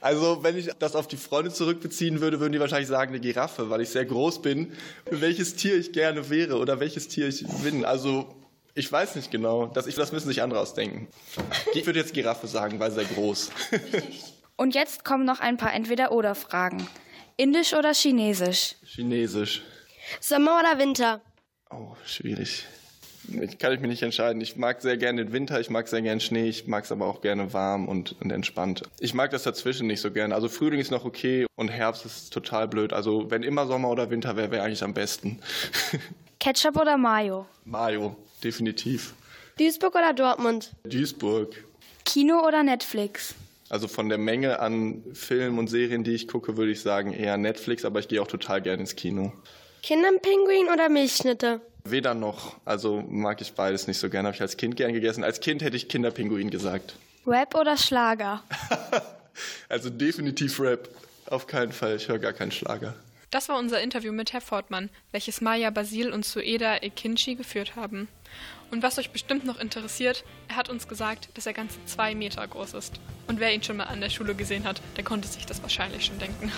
Also, 0.00 0.42
wenn 0.42 0.56
ich 0.56 0.70
das 0.78 0.94
auf 0.94 1.08
die 1.08 1.16
Freunde 1.16 1.52
zurückbeziehen 1.52 2.20
würde, 2.20 2.40
würden 2.40 2.52
die 2.52 2.60
wahrscheinlich 2.60 2.88
sagen, 2.88 3.10
eine 3.10 3.20
Giraffe, 3.20 3.70
weil 3.70 3.80
ich 3.80 3.88
sehr 3.88 4.04
groß 4.04 4.42
bin, 4.42 4.72
welches 5.10 5.56
Tier 5.56 5.76
ich 5.76 5.92
gerne 5.92 6.30
wäre 6.30 6.58
oder 6.58 6.80
welches 6.80 7.08
Tier 7.08 7.28
ich 7.28 7.44
bin. 7.62 7.84
Also, 7.84 8.34
ich 8.74 8.90
weiß 8.90 9.16
nicht 9.16 9.30
genau. 9.30 9.66
Das, 9.66 9.86
ich, 9.86 9.96
das 9.96 10.12
müssen 10.12 10.28
sich 10.28 10.42
andere 10.42 10.60
ausdenken. 10.60 11.08
Ich 11.74 11.84
würde 11.86 11.98
jetzt 11.98 12.14
Giraffe 12.14 12.46
sagen, 12.46 12.78
weil 12.78 12.92
sehr 12.92 13.04
groß. 13.04 13.50
Und 14.56 14.74
jetzt 14.74 15.04
kommen 15.04 15.24
noch 15.24 15.40
ein 15.40 15.56
paar 15.56 15.74
Entweder-Oder-Fragen. 15.74 16.86
Indisch 17.36 17.74
oder 17.74 17.92
Chinesisch? 17.92 18.76
Chinesisch. 18.84 19.62
Sommer 20.20 20.58
oder 20.60 20.78
Winter? 20.78 21.20
Oh, 21.70 21.94
schwierig. 22.04 22.64
Ich 23.28 23.58
kann 23.58 23.72
ich 23.72 23.80
mich 23.80 23.90
nicht 23.90 24.02
entscheiden. 24.02 24.40
Ich 24.40 24.56
mag 24.56 24.80
sehr 24.80 24.96
gerne 24.96 25.24
den 25.24 25.32
Winter, 25.32 25.60
ich 25.60 25.70
mag 25.70 25.88
sehr 25.88 26.02
gerne 26.02 26.20
Schnee, 26.20 26.48
ich 26.48 26.66
mag 26.66 26.84
es 26.84 26.92
aber 26.92 27.06
auch 27.06 27.20
gerne 27.20 27.52
warm 27.52 27.88
und, 27.88 28.16
und 28.20 28.30
entspannt. 28.30 28.82
Ich 29.00 29.14
mag 29.14 29.30
das 29.30 29.42
dazwischen 29.42 29.86
nicht 29.86 30.00
so 30.00 30.10
gerne. 30.10 30.34
Also 30.34 30.48
Frühling 30.48 30.80
ist 30.80 30.90
noch 30.90 31.04
okay 31.04 31.46
und 31.56 31.68
Herbst 31.68 32.06
ist 32.06 32.32
total 32.32 32.68
blöd. 32.68 32.92
Also 32.92 33.30
wenn 33.30 33.42
immer 33.42 33.66
Sommer 33.66 33.90
oder 33.90 34.10
Winter 34.10 34.36
wäre, 34.36 34.50
wäre 34.50 34.62
eigentlich 34.62 34.82
am 34.82 34.94
besten. 34.94 35.40
Ketchup 36.40 36.76
oder 36.76 36.96
Mayo? 36.96 37.46
Mayo, 37.64 38.16
definitiv. 38.42 39.14
Duisburg 39.58 39.94
oder 39.94 40.14
Dortmund? 40.14 40.70
Duisburg. 40.84 41.64
Kino 42.04 42.46
oder 42.46 42.62
Netflix? 42.62 43.34
Also 43.68 43.88
von 43.88 44.08
der 44.08 44.18
Menge 44.18 44.60
an 44.60 45.02
Filmen 45.12 45.58
und 45.58 45.68
Serien, 45.68 46.04
die 46.04 46.12
ich 46.12 46.26
gucke, 46.28 46.56
würde 46.56 46.72
ich 46.72 46.80
sagen 46.80 47.12
eher 47.12 47.36
Netflix, 47.36 47.84
aber 47.84 48.00
ich 48.00 48.08
gehe 48.08 48.22
auch 48.22 48.26
total 48.26 48.62
gerne 48.62 48.80
ins 48.80 48.96
Kino. 48.96 49.32
Kinderpinguin 49.82 50.68
oder 50.72 50.88
Milchschnitte? 50.88 51.60
Weder 51.90 52.14
noch. 52.14 52.56
Also 52.64 53.02
mag 53.08 53.40
ich 53.40 53.52
beides 53.52 53.86
nicht 53.86 53.98
so 53.98 54.10
gerne. 54.10 54.28
Habe 54.28 54.34
ich 54.34 54.42
als 54.42 54.56
Kind 54.56 54.76
gern 54.76 54.92
gegessen. 54.92 55.24
Als 55.24 55.40
Kind 55.40 55.62
hätte 55.62 55.76
ich 55.76 55.88
Kinderpinguin 55.88 56.50
gesagt. 56.50 56.96
Rap 57.26 57.54
oder 57.54 57.76
Schlager? 57.76 58.42
also 59.68 59.90
definitiv 59.90 60.60
Rap. 60.60 60.88
Auf 61.26 61.46
keinen 61.46 61.72
Fall. 61.72 61.96
Ich 61.96 62.08
höre 62.08 62.18
gar 62.18 62.32
keinen 62.32 62.52
Schlager. 62.52 62.94
Das 63.30 63.50
war 63.50 63.58
unser 63.58 63.82
Interview 63.82 64.12
mit 64.12 64.32
Herr 64.32 64.40
Fortmann, 64.40 64.88
welches 65.12 65.42
Maya 65.42 65.68
Basil 65.68 66.12
und 66.12 66.24
Sueda 66.24 66.78
Ekinci 66.78 67.34
geführt 67.34 67.76
haben. 67.76 68.08
Und 68.70 68.82
was 68.82 68.98
euch 68.98 69.10
bestimmt 69.10 69.44
noch 69.44 69.60
interessiert, 69.60 70.24
er 70.48 70.56
hat 70.56 70.70
uns 70.70 70.88
gesagt, 70.88 71.28
dass 71.34 71.46
er 71.46 71.52
ganze 71.52 71.78
zwei 71.84 72.14
Meter 72.14 72.46
groß 72.46 72.72
ist. 72.74 73.00
Und 73.26 73.38
wer 73.38 73.52
ihn 73.52 73.62
schon 73.62 73.76
mal 73.76 73.84
an 73.84 74.00
der 74.00 74.08
Schule 74.08 74.34
gesehen 74.34 74.64
hat, 74.64 74.80
der 74.96 75.04
konnte 75.04 75.28
sich 75.28 75.44
das 75.44 75.62
wahrscheinlich 75.62 76.06
schon 76.06 76.18
denken. 76.18 76.50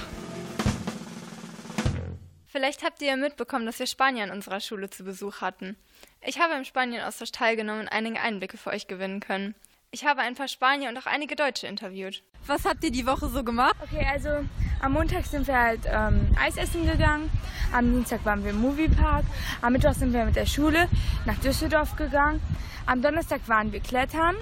Vielleicht 2.50 2.82
habt 2.82 3.00
ihr 3.00 3.08
ja 3.08 3.16
mitbekommen, 3.16 3.64
dass 3.64 3.78
wir 3.78 3.86
Spanier 3.86 4.24
an 4.24 4.32
unserer 4.32 4.58
Schule 4.58 4.90
zu 4.90 5.04
Besuch 5.04 5.40
hatten. 5.40 5.76
Ich 6.20 6.40
habe 6.40 6.54
im 6.54 6.64
Spanien-Austausch 6.64 7.30
teilgenommen 7.30 7.82
und 7.82 7.88
einige 7.88 8.20
Einblicke 8.20 8.56
für 8.56 8.70
euch 8.70 8.88
gewinnen 8.88 9.20
können. 9.20 9.54
Ich 9.92 10.04
habe 10.04 10.22
ein 10.22 10.34
paar 10.34 10.48
Spanier 10.48 10.88
und 10.88 10.98
auch 10.98 11.06
einige 11.06 11.36
Deutsche 11.36 11.68
interviewt. 11.68 12.24
Was 12.46 12.64
habt 12.64 12.82
ihr 12.82 12.90
die 12.90 13.06
Woche 13.06 13.28
so 13.28 13.44
gemacht? 13.44 13.76
Okay, 13.80 14.04
also 14.04 14.44
am 14.80 14.94
Montag 14.94 15.26
sind 15.26 15.46
wir 15.46 15.56
halt 15.56 15.82
ähm, 15.86 16.36
Eis 16.40 16.56
essen 16.56 16.86
gegangen. 16.86 17.30
Am 17.72 17.92
Dienstag 17.92 18.24
waren 18.24 18.42
wir 18.42 18.50
im 18.50 18.60
Moviepark. 18.60 19.24
Am 19.62 19.72
Mittwoch 19.72 19.94
sind 19.94 20.12
wir 20.12 20.24
mit 20.24 20.34
der 20.34 20.46
Schule 20.46 20.88
nach 21.26 21.38
Düsseldorf 21.38 21.94
gegangen. 21.94 22.42
Am 22.84 23.00
Donnerstag 23.00 23.42
waren 23.46 23.72
wir 23.72 23.78
klettern. 23.78 24.34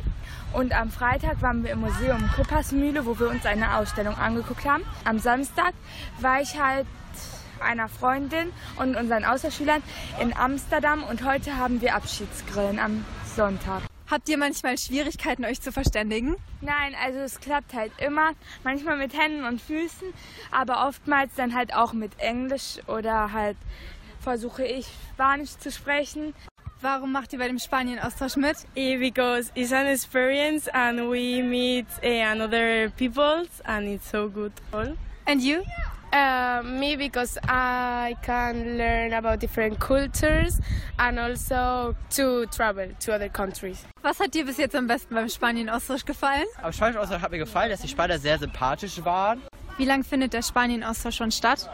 Und 0.55 0.73
am 0.73 0.91
Freitag 0.91 1.43
waren 1.43 1.63
wir 1.63 1.73
im 1.73 1.81
Museum 1.81 2.27
Kuppersmühle, 2.35 3.05
wo 3.05 3.19
wir 3.19 3.29
uns 3.29 3.45
eine 3.45 3.77
Ausstellung 3.77 4.17
angeguckt 4.17 4.65
haben. 4.65 4.83
Am 5.05 5.19
Samstag 5.19 5.75
war 6.21 6.41
ich 6.41 6.59
halt 6.59 6.87
einer 7.61 7.89
Freundin 7.89 8.53
und 8.77 8.97
unseren 8.97 9.25
Austauschschülern 9.25 9.83
in 10.21 10.37
Amsterdam 10.37 11.03
und 11.05 11.25
heute 11.25 11.57
haben 11.57 11.81
wir 11.81 11.95
Abschiedsgrillen 11.95 12.79
am 12.79 13.05
Sonntag. 13.37 13.83
Habt 14.11 14.29
ihr 14.31 14.39
manchmal 14.39 14.79
Schwierigkeiten, 14.79 15.45
euch 15.45 15.61
zu 15.61 15.71
verständigen? 15.71 16.37
Nein, 16.63 16.95
also 17.05 17.19
es 17.19 17.41
klappt 17.41 17.75
halt 17.75 17.93
immer. 17.99 18.31
Manchmal 18.65 18.97
mit 18.97 19.13
Händen 19.13 19.45
und 19.45 19.61
Füßen, 19.61 20.09
aber 20.51 20.89
oftmals 20.89 21.35
dann 21.35 21.55
halt 21.55 21.75
auch 21.75 21.93
mit 21.93 22.19
Englisch 22.19 22.79
oder 22.87 23.33
halt 23.33 23.59
versuche 24.21 24.65
ich 24.65 24.87
Spanisch 25.13 25.59
zu 25.59 25.71
sprechen. 25.71 26.35
Warum 26.81 27.13
macht 27.13 27.33
ihr 27.33 27.39
bei 27.39 27.49
dem 27.49 27.59
Spanien-Austausch 27.59 28.37
mit? 28.37 28.57
Yeah, 28.77 28.99
because 28.99 29.51
it's 29.55 29.73
an 29.73 29.87
experience 29.87 30.69
and 30.69 31.11
we 31.11 31.43
meet 31.43 31.87
uh, 32.03 32.31
another 32.31 32.91
peoples 32.97 33.49
and 33.65 33.89
it's 33.89 34.09
so 34.09 34.31
good. 34.31 34.53
And 35.27 35.43
you? 35.43 35.63
Uh, 36.11 36.63
me 36.63 36.97
because 36.97 37.39
I 37.47 38.17
can 38.23 38.79
learn 38.79 39.13
about 39.13 39.41
different 39.41 39.79
cultures 39.79 40.59
and 40.99 41.19
also 41.19 41.95
to 42.17 42.47
travel 42.47 42.89
to 43.01 43.15
other 43.15 43.29
countries. 43.29 43.85
Was 44.03 44.19
hat 44.19 44.33
dir 44.33 44.47
bis 44.47 44.57
jetzt 44.57 44.75
am 44.75 44.87
besten 44.87 45.15
beim 45.15 45.29
Spanien-Austausch 45.29 46.07
gefallen? 46.07 46.47
Am 46.63 46.73
Spanien-Austausch 46.73 47.21
hat 47.21 47.31
mir 47.31 47.39
gefallen, 47.39 47.71
dass 47.71 47.83
die 47.83 47.89
Spanier 47.89 48.19
sehr 48.19 48.39
sympathisch 48.39 49.05
waren. 49.05 49.43
Wie 49.77 49.85
lange 49.85 50.03
findet 50.03 50.33
der 50.33 50.43
Spanien-Austausch 50.43 51.15
schon 51.15 51.31
statt? 51.31 51.69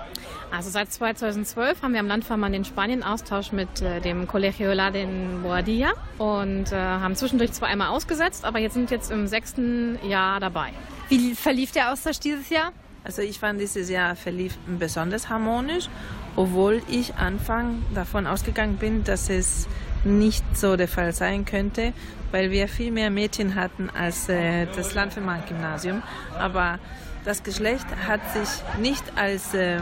Also 0.50 0.68
seit 0.68 0.92
2012 0.92 1.80
haben 1.80 1.92
wir 1.92 2.00
am 2.00 2.08
Landverband 2.08 2.54
den 2.54 2.64
Spanien-Austausch 2.64 3.52
mit 3.52 3.80
äh, 3.82 4.00
dem 4.00 4.26
Colegio 4.26 4.72
La 4.72 4.90
den 4.90 5.42
Boadilla 5.42 5.92
und 6.18 6.72
äh, 6.72 6.76
haben 6.76 7.14
zwischendurch 7.14 7.52
zwar 7.52 7.68
einmal 7.68 7.88
ausgesetzt, 7.88 8.44
aber 8.44 8.58
jetzt 8.58 8.74
sind 8.74 8.90
jetzt 8.90 9.10
im 9.10 9.28
sechsten 9.28 9.98
Jahr 10.06 10.40
dabei. 10.40 10.70
Wie 11.08 11.34
verlief 11.34 11.70
der 11.70 11.92
Austausch 11.92 12.18
dieses 12.18 12.50
Jahr? 12.50 12.72
Also 13.04 13.20
ich 13.20 13.38
fand 13.38 13.60
dieses 13.60 13.90
Jahr 13.90 14.16
verlief 14.16 14.56
besonders 14.66 15.28
harmonisch, 15.28 15.88
obwohl 16.36 16.80
ich 16.88 17.14
Anfang 17.16 17.82
davon 17.94 18.26
ausgegangen 18.26 18.76
bin, 18.76 19.04
dass 19.04 19.28
es 19.28 19.68
nicht 20.04 20.44
so 20.56 20.76
der 20.76 20.88
Fall 20.88 21.12
sein 21.12 21.44
könnte, 21.44 21.92
weil 22.32 22.50
wir 22.50 22.66
viel 22.66 22.90
mehr 22.90 23.10
Mädchen 23.10 23.54
hatten 23.54 23.90
als 23.90 24.28
äh, 24.30 24.66
das 24.74 24.94
Landvermann-Gymnasium. 24.94 26.02
Aber 26.38 26.78
das 27.26 27.42
Geschlecht 27.42 27.86
hat 28.06 28.20
sich 28.32 28.48
nicht 28.80 29.04
als 29.16 29.52
äh, 29.52 29.80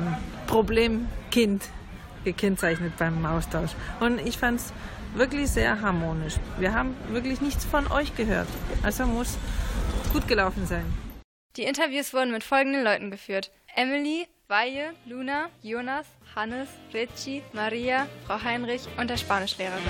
Problemkind 0.48 1.62
gekennzeichnet 2.24 2.92
beim 2.98 3.24
Austausch. 3.24 3.70
Und 4.00 4.20
ich 4.20 4.36
fand 4.36 4.60
es 4.60 4.72
wirklich 5.14 5.48
sehr 5.50 5.80
harmonisch. 5.80 6.34
Wir 6.58 6.74
haben 6.74 6.94
wirklich 7.10 7.40
nichts 7.40 7.64
von 7.64 7.90
euch 7.90 8.16
gehört. 8.16 8.48
Also 8.82 9.06
muss 9.06 9.38
gut 10.12 10.26
gelaufen 10.26 10.66
sein. 10.66 11.11
Die 11.56 11.64
Interviews 11.64 12.14
wurden 12.14 12.32
mit 12.32 12.44
folgenden 12.44 12.82
Leuten 12.82 13.10
geführt. 13.10 13.50
Emily, 13.74 14.26
Weihe, 14.48 14.94
Luna, 15.04 15.50
Jonas, 15.60 16.06
Hannes, 16.34 16.70
Richie, 16.94 17.42
Maria, 17.52 18.08
Frau 18.26 18.42
Heinrich 18.42 18.80
und 18.96 19.10
der 19.10 19.18
Spanischlehrerin. 19.18 19.82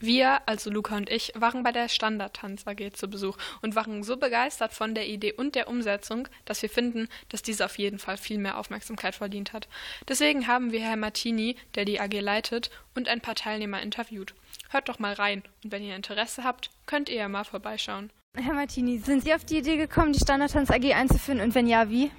Wir, 0.00 0.40
also 0.46 0.70
Luca 0.70 0.96
und 0.96 1.08
ich, 1.08 1.32
waren 1.36 1.62
bei 1.62 1.70
der 1.70 1.88
Standardtanz 1.88 2.66
AG 2.66 2.94
zu 2.94 3.08
Besuch 3.08 3.36
und 3.62 3.76
waren 3.76 4.02
so 4.02 4.16
begeistert 4.16 4.72
von 4.72 4.96
der 4.96 5.06
Idee 5.06 5.32
und 5.32 5.54
der 5.54 5.68
Umsetzung, 5.68 6.26
dass 6.46 6.62
wir 6.62 6.70
finden, 6.70 7.08
dass 7.28 7.42
diese 7.42 7.64
auf 7.64 7.78
jeden 7.78 8.00
Fall 8.00 8.16
viel 8.16 8.38
mehr 8.38 8.58
Aufmerksamkeit 8.58 9.14
verdient 9.14 9.52
hat. 9.52 9.68
Deswegen 10.08 10.48
haben 10.48 10.72
wir 10.72 10.80
Herrn 10.80 11.00
Martini, 11.00 11.54
der 11.76 11.84
die 11.84 12.00
AG 12.00 12.20
leitet, 12.20 12.70
und 12.96 13.06
ein 13.06 13.20
paar 13.20 13.36
Teilnehmer 13.36 13.80
interviewt. 13.82 14.34
Hört 14.68 14.88
doch 14.88 14.98
mal 14.98 15.14
rein 15.14 15.42
und 15.64 15.72
wenn 15.72 15.82
ihr 15.82 15.96
Interesse 15.96 16.44
habt, 16.44 16.70
könnt 16.86 17.08
ihr 17.08 17.16
ja 17.16 17.28
mal 17.28 17.44
vorbeischauen. 17.44 18.10
Herr 18.36 18.54
Martini, 18.54 18.98
sind 18.98 19.24
Sie 19.24 19.34
auf 19.34 19.44
die 19.44 19.58
Idee 19.58 19.76
gekommen, 19.76 20.12
die 20.12 20.20
Standardtanz 20.20 20.70
AG 20.70 20.92
einzuführen 20.94 21.40
und 21.40 21.54
wenn 21.54 21.66
ja, 21.66 21.88
wie? 21.90 22.10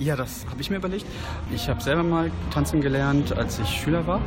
Ja, 0.00 0.16
das 0.16 0.46
habe 0.50 0.62
ich 0.62 0.70
mir 0.70 0.76
überlegt. 0.76 1.04
Ich 1.54 1.68
habe 1.68 1.82
selber 1.82 2.02
mal 2.02 2.30
tanzen 2.50 2.80
gelernt, 2.80 3.36
als 3.36 3.58
ich 3.58 3.68
Schüler 3.68 4.06
war. 4.06 4.22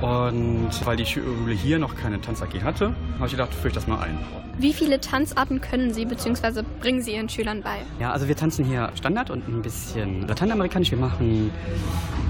Und 0.00 0.70
weil 0.86 0.96
die 0.96 1.04
Schule 1.04 1.52
hier 1.52 1.80
noch 1.80 1.96
keine 1.96 2.20
Tanz 2.20 2.42
AG 2.42 2.62
hatte, 2.62 2.94
habe 3.16 3.26
ich 3.26 3.32
gedacht, 3.32 3.52
führe 3.52 3.68
ich 3.68 3.74
das 3.74 3.88
mal 3.88 3.98
ein. 3.98 4.18
Wie 4.58 4.72
viele 4.72 5.00
Tanzarten 5.00 5.60
können 5.60 5.92
Sie 5.92 6.04
bzw. 6.06 6.62
bringen 6.80 7.02
Sie 7.02 7.14
Ihren 7.14 7.28
Schülern 7.28 7.60
bei? 7.62 7.78
Ja, 7.98 8.12
also 8.12 8.28
wir 8.28 8.36
tanzen 8.36 8.64
hier 8.64 8.90
Standard 8.94 9.30
und 9.30 9.46
ein 9.48 9.62
bisschen 9.62 10.26
lateinamerikanisch. 10.28 10.92
Wir 10.92 10.98
machen 10.98 11.50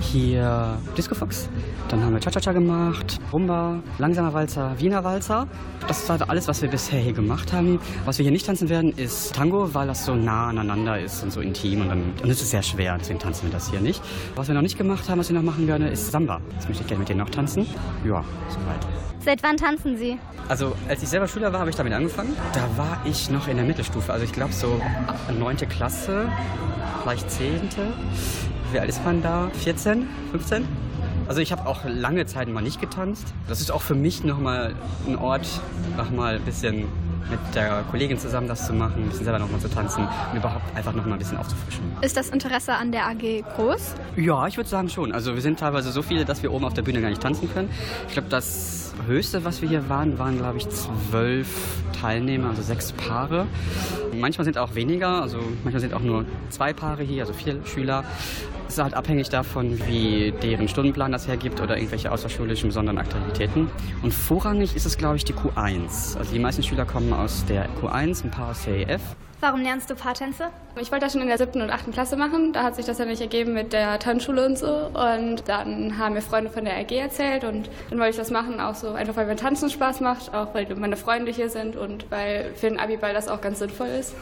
hier 0.00 0.78
Disco 0.96 1.14
Fox, 1.14 1.48
dann 1.88 2.02
haben 2.02 2.14
wir 2.14 2.20
Cha-Cha-Cha 2.20 2.52
gemacht, 2.52 3.18
Rumba, 3.32 3.80
langsamer 3.98 4.32
Walzer, 4.32 4.74
Wiener 4.78 5.04
Walzer. 5.04 5.46
Das 5.86 6.02
ist 6.02 6.10
halt 6.10 6.28
alles, 6.28 6.48
was 6.48 6.62
wir 6.62 6.68
bisher 6.68 6.98
hier 6.98 7.12
gemacht 7.12 7.52
haben. 7.52 7.78
Was 8.04 8.18
wir 8.18 8.24
hier 8.24 8.32
nicht 8.32 8.46
tanzen 8.46 8.68
werden, 8.68 8.92
ist 8.96 9.34
Tango, 9.34 9.72
weil 9.74 9.86
das 9.86 10.04
so 10.04 10.14
nah 10.14 10.48
aneinander 10.48 10.98
ist 10.98 11.22
und 11.22 11.32
so 11.32 11.40
intim 11.40 11.82
und, 11.82 11.88
dann, 11.88 12.12
und 12.22 12.28
es 12.28 12.42
ist 12.42 12.50
sehr 12.50 12.62
schwer, 12.62 12.86
deswegen 12.97 13.19
tanzen 13.19 13.47
wir 13.47 13.52
das 13.52 13.71
hier 13.71 13.81
nicht. 13.81 14.02
Was 14.35 14.49
wir 14.49 14.55
noch 14.55 14.62
nicht 14.62 14.78
gemacht 14.78 15.09
haben, 15.09 15.19
was 15.19 15.28
wir 15.28 15.35
noch 15.37 15.43
machen 15.43 15.66
werden, 15.66 15.88
ist 15.88 16.12
Samba. 16.12 16.40
Das 16.55 16.69
möchte 16.69 16.83
ich 16.83 16.88
gerne 16.88 17.00
mit 17.00 17.09
denen 17.09 17.21
noch 17.21 17.31
tanzen. 17.31 17.66
Ja, 18.05 18.25
soweit. 18.49 18.87
Seit 19.25 19.43
wann 19.43 19.57
tanzen 19.57 19.97
Sie? 19.97 20.19
Also 20.49 20.76
als 20.88 21.02
ich 21.02 21.09
selber 21.09 21.26
Schüler 21.26 21.52
war, 21.52 21.59
habe 21.59 21.71
ich 21.71 21.76
damit 21.76 21.93
angefangen. 21.93 22.37
Da 22.52 22.69
war 22.76 23.00
ich 23.05 23.28
noch 23.31 23.49
in 23.49 23.57
der 23.57 23.66
Mittelstufe, 23.66 24.12
also 24.12 24.25
ich 24.25 24.33
glaube 24.33 24.52
so 24.52 24.81
neunte 25.37 25.66
Klasse, 25.66 26.28
vielleicht 27.02 27.28
zehnte. 27.31 27.93
Wie 28.71 28.78
alt 28.78 28.88
ist 28.88 29.05
man 29.05 29.23
da? 29.23 29.50
14, 29.64 30.07
15? 30.31 30.69
Also 31.26 31.40
ich 31.40 31.50
habe 31.50 31.66
auch 31.66 31.85
lange 31.85 32.26
Zeit 32.26 32.49
mal 32.49 32.61
nicht 32.61 32.81
getanzt. 32.81 33.35
Das 33.49 33.61
ist 33.61 33.73
auch 33.73 33.83
für 33.83 33.97
mich 33.97 34.23
nochmal 34.23 34.75
ein 35.09 35.16
Ort, 35.16 35.49
nochmal 35.97 36.37
ein 36.37 36.43
bisschen 36.43 36.87
mit 37.30 37.38
der 37.54 37.85
Kollegin 37.90 38.18
zusammen 38.18 38.49
das 38.49 38.66
zu 38.66 38.73
machen, 38.73 39.04
ein 39.04 39.09
bisschen 39.09 39.25
selber 39.25 39.38
nochmal 39.38 39.61
zu 39.61 39.68
tanzen 39.68 40.06
und 40.33 40.38
überhaupt 40.38 40.64
einfach 40.76 40.92
nochmal 40.92 41.14
ein 41.14 41.18
bisschen 41.18 41.38
aufzufrischen. 41.38 41.85
Ist 42.00 42.16
das 42.16 42.28
Interesse 42.30 42.75
an 42.75 42.92
der 42.92 43.06
AG 43.06 43.45
groß? 43.56 43.95
Ja, 44.16 44.47
ich 44.47 44.56
würde 44.56 44.68
sagen 44.68 44.88
schon. 44.88 45.12
Also 45.12 45.35
wir 45.35 45.42
sind 45.42 45.59
teilweise 45.59 45.90
so 45.92 46.02
viele, 46.02 46.25
dass 46.25 46.42
wir 46.42 46.52
oben 46.52 46.64
auf 46.64 46.75
der 46.75 46.83
Bühne 46.83 47.00
gar 47.00 47.09
nicht 47.09 47.23
tanzen 47.23 47.52
können. 47.52 47.71
Ich 48.09 48.12
glaube, 48.14 48.28
das 48.28 48.86
Höchste, 49.06 49.44
was 49.44 49.62
wir 49.62 49.68
hier 49.68 49.88
waren, 49.88 50.18
waren 50.18 50.38
glaube 50.38 50.58
ich 50.58 50.68
zwölf 50.68 51.82
Teilnehmer, 52.00 52.50
also 52.50 52.62
sechs 52.62 52.92
Paare. 52.92 53.46
Manchmal 54.14 54.44
sind 54.44 54.58
auch 54.58 54.74
weniger, 54.74 55.22
also 55.22 55.38
manchmal 55.62 55.80
sind 55.80 55.94
auch 55.94 56.00
nur 56.00 56.24
zwei 56.50 56.72
Paare 56.72 57.02
hier, 57.02 57.22
also 57.22 57.32
vier 57.32 57.64
Schüler. 57.64 58.04
Es 58.68 58.74
ist 58.74 58.82
halt 58.82 58.94
abhängig 58.94 59.28
davon, 59.28 59.78
wie 59.86 60.32
deren 60.42 60.66
Stundenplan 60.68 61.12
das 61.12 61.28
hergibt 61.28 61.60
oder 61.60 61.76
irgendwelche 61.76 62.10
außerschulischen 62.10 62.70
besonderen 62.70 62.98
Aktivitäten. 62.98 63.70
Und 64.02 64.12
vorrangig 64.12 64.74
ist 64.74 64.86
es, 64.86 64.98
glaube 64.98 65.16
ich, 65.16 65.24
die 65.24 65.34
Q1. 65.34 66.16
Also 66.18 66.32
die 66.32 66.40
meisten 66.40 66.62
Schüler 66.62 66.84
kommen 66.84 67.12
aus 67.12 67.44
der 67.46 67.68
Q1, 67.80 68.24
ein 68.24 68.30
paar 68.30 68.50
aus 68.50 68.64
der 68.64 68.88
EF. 68.88 69.02
Warum 69.46 69.62
lernst 69.62 69.88
du 69.88 69.94
Paartänze? 69.94 70.48
Ich 70.74 70.90
wollte 70.90 71.04
das 71.04 71.12
schon 71.12 71.22
in 71.22 71.28
der 71.28 71.38
siebten 71.38 71.62
und 71.62 71.70
achten 71.70 71.92
Klasse 71.92 72.16
machen. 72.16 72.52
Da 72.52 72.64
hat 72.64 72.74
sich 72.74 72.84
das 72.84 72.98
ja 72.98 73.04
nicht 73.04 73.20
ergeben 73.20 73.52
mit 73.54 73.72
der 73.72 74.00
Tanzschule 74.00 74.44
und 74.44 74.58
so. 74.58 74.66
Und 74.66 75.46
dann 75.46 75.98
haben 75.98 76.14
mir 76.14 76.20
Freunde 76.20 76.50
von 76.50 76.64
der 76.64 76.76
AG 76.76 76.90
erzählt 76.90 77.44
und 77.44 77.70
dann 77.88 78.00
wollte 78.00 78.10
ich 78.10 78.16
das 78.16 78.32
machen, 78.32 78.58
auch 78.58 78.74
so 78.74 78.90
einfach, 78.90 79.14
weil 79.14 79.26
mir 79.26 79.36
Tanzen 79.36 79.70
Spaß 79.70 80.00
macht, 80.00 80.34
auch 80.34 80.52
weil 80.52 80.66
meine 80.74 80.96
Freunde 80.96 81.30
hier 81.30 81.48
sind 81.48 81.76
und 81.76 82.10
weil 82.10 82.56
für 82.56 82.70
den 82.70 82.80
Abiball 82.80 83.14
das 83.14 83.28
auch 83.28 83.40
ganz 83.40 83.60
sinnvoll 83.60 83.86
ist. 83.86 84.16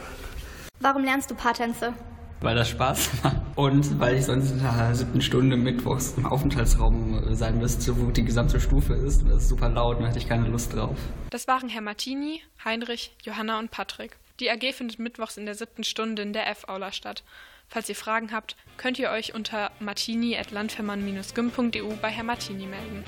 Warum 0.79 1.03
lernst 1.03 1.31
du 1.31 1.33
Paartänze? 1.33 1.93
weil 2.41 2.53
das 2.55 2.69
Spaß 2.69 3.23
macht 3.23 3.37
und 3.55 3.99
weil 3.99 4.17
ich 4.17 4.25
sonst 4.25 4.51
in 4.51 4.59
der 4.59 4.93
siebten 4.93 5.21
Stunde 5.21 5.57
mittwochs 5.57 6.13
im 6.17 6.27
Aufenthaltsraum 6.27 7.33
sein 7.33 7.57
müsste, 7.57 7.99
wo 7.99 8.11
die 8.11 8.23
gesamte 8.23 8.59
Stufe 8.59 8.93
ist. 8.93 9.27
Das 9.27 9.37
ist 9.37 9.49
super 9.49 9.69
laut 9.69 9.97
und 9.97 10.03
da 10.03 10.09
hatte 10.09 10.19
ich 10.19 10.29
keine 10.29 10.47
Lust 10.49 10.75
drauf. 10.75 10.95
Das 11.31 11.47
waren 11.47 11.67
Herr 11.67 11.81
Martini, 11.81 12.43
Heinrich, 12.63 13.15
Johanna 13.23 13.57
und 13.57 13.71
Patrick. 13.71 14.19
Die 14.41 14.51
AG 14.51 14.73
findet 14.73 14.99
mittwochs 14.99 15.37
in 15.37 15.45
der 15.45 15.55
siebten 15.55 15.85
Stunde 15.85 16.21
in 16.21 16.33
der 16.33 16.47
F-Aula 16.47 16.91
statt. 16.91 17.23
Falls 17.69 17.87
ihr 17.87 17.95
Fragen 17.95 18.33
habt, 18.33 18.57
könnt 18.77 18.99
ihr 18.99 19.09
euch 19.09 19.33
unter 19.33 19.71
martini.landvermann-gym.eu 19.79 21.95
bei 22.01 22.09
Herr 22.09 22.25
Martini 22.25 22.65
melden. 22.65 23.05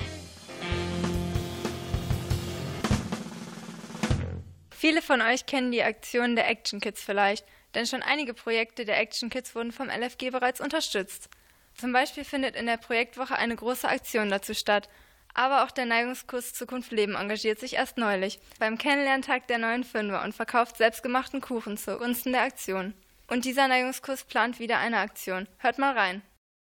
Viele 4.70 5.02
von 5.02 5.20
euch 5.20 5.44
kennen 5.44 5.70
die 5.70 5.82
Aktion 5.82 6.34
der 6.34 6.48
Action 6.48 6.80
Kids 6.80 7.02
vielleicht, 7.02 7.44
denn 7.74 7.84
schon 7.84 8.00
einige 8.02 8.32
Projekte 8.32 8.86
der 8.86 8.98
Action 8.98 9.28
Kids 9.28 9.54
wurden 9.54 9.72
vom 9.72 9.90
LFG 9.90 10.30
bereits 10.30 10.60
unterstützt. 10.60 11.28
Zum 11.74 11.92
Beispiel 11.92 12.24
findet 12.24 12.56
in 12.56 12.66
der 12.66 12.78
Projektwoche 12.78 13.36
eine 13.36 13.54
große 13.54 13.88
Aktion 13.88 14.30
dazu 14.30 14.54
statt. 14.54 14.88
Aber 15.38 15.62
auch 15.62 15.70
der 15.70 15.86
Neigungskurs 15.86 16.52
Zukunft 16.52 16.90
Leben 16.90 17.14
engagiert 17.14 17.60
sich 17.60 17.74
erst 17.74 17.96
neulich 17.96 18.40
beim 18.58 18.76
Kennenlerntag 18.76 19.46
der 19.46 19.58
neuen 19.58 19.84
Fünfer 19.84 20.24
und 20.24 20.34
verkauft 20.34 20.76
selbstgemachten 20.76 21.40
Kuchen 21.40 21.76
zugunsten 21.76 22.32
der 22.32 22.42
Aktion. 22.42 22.92
Und 23.28 23.44
dieser 23.44 23.68
Neigungskurs 23.68 24.24
plant 24.24 24.58
wieder 24.58 24.78
eine 24.78 24.98
Aktion. 24.98 25.46
Hört 25.58 25.78
mal 25.78 25.96
rein. 25.96 26.22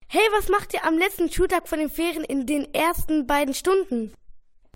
Hey, 0.07 0.21
was 0.37 0.49
macht 0.49 0.75
ihr 0.75 0.85
am 0.85 0.99
letzten 0.99 1.31
Schultag 1.31 1.67
von 1.67 1.79
den 1.79 1.89
Ferien 1.89 2.23
in 2.23 2.45
den 2.45 2.71
ersten 2.71 3.25
beiden 3.25 3.55
Stunden? 3.55 4.13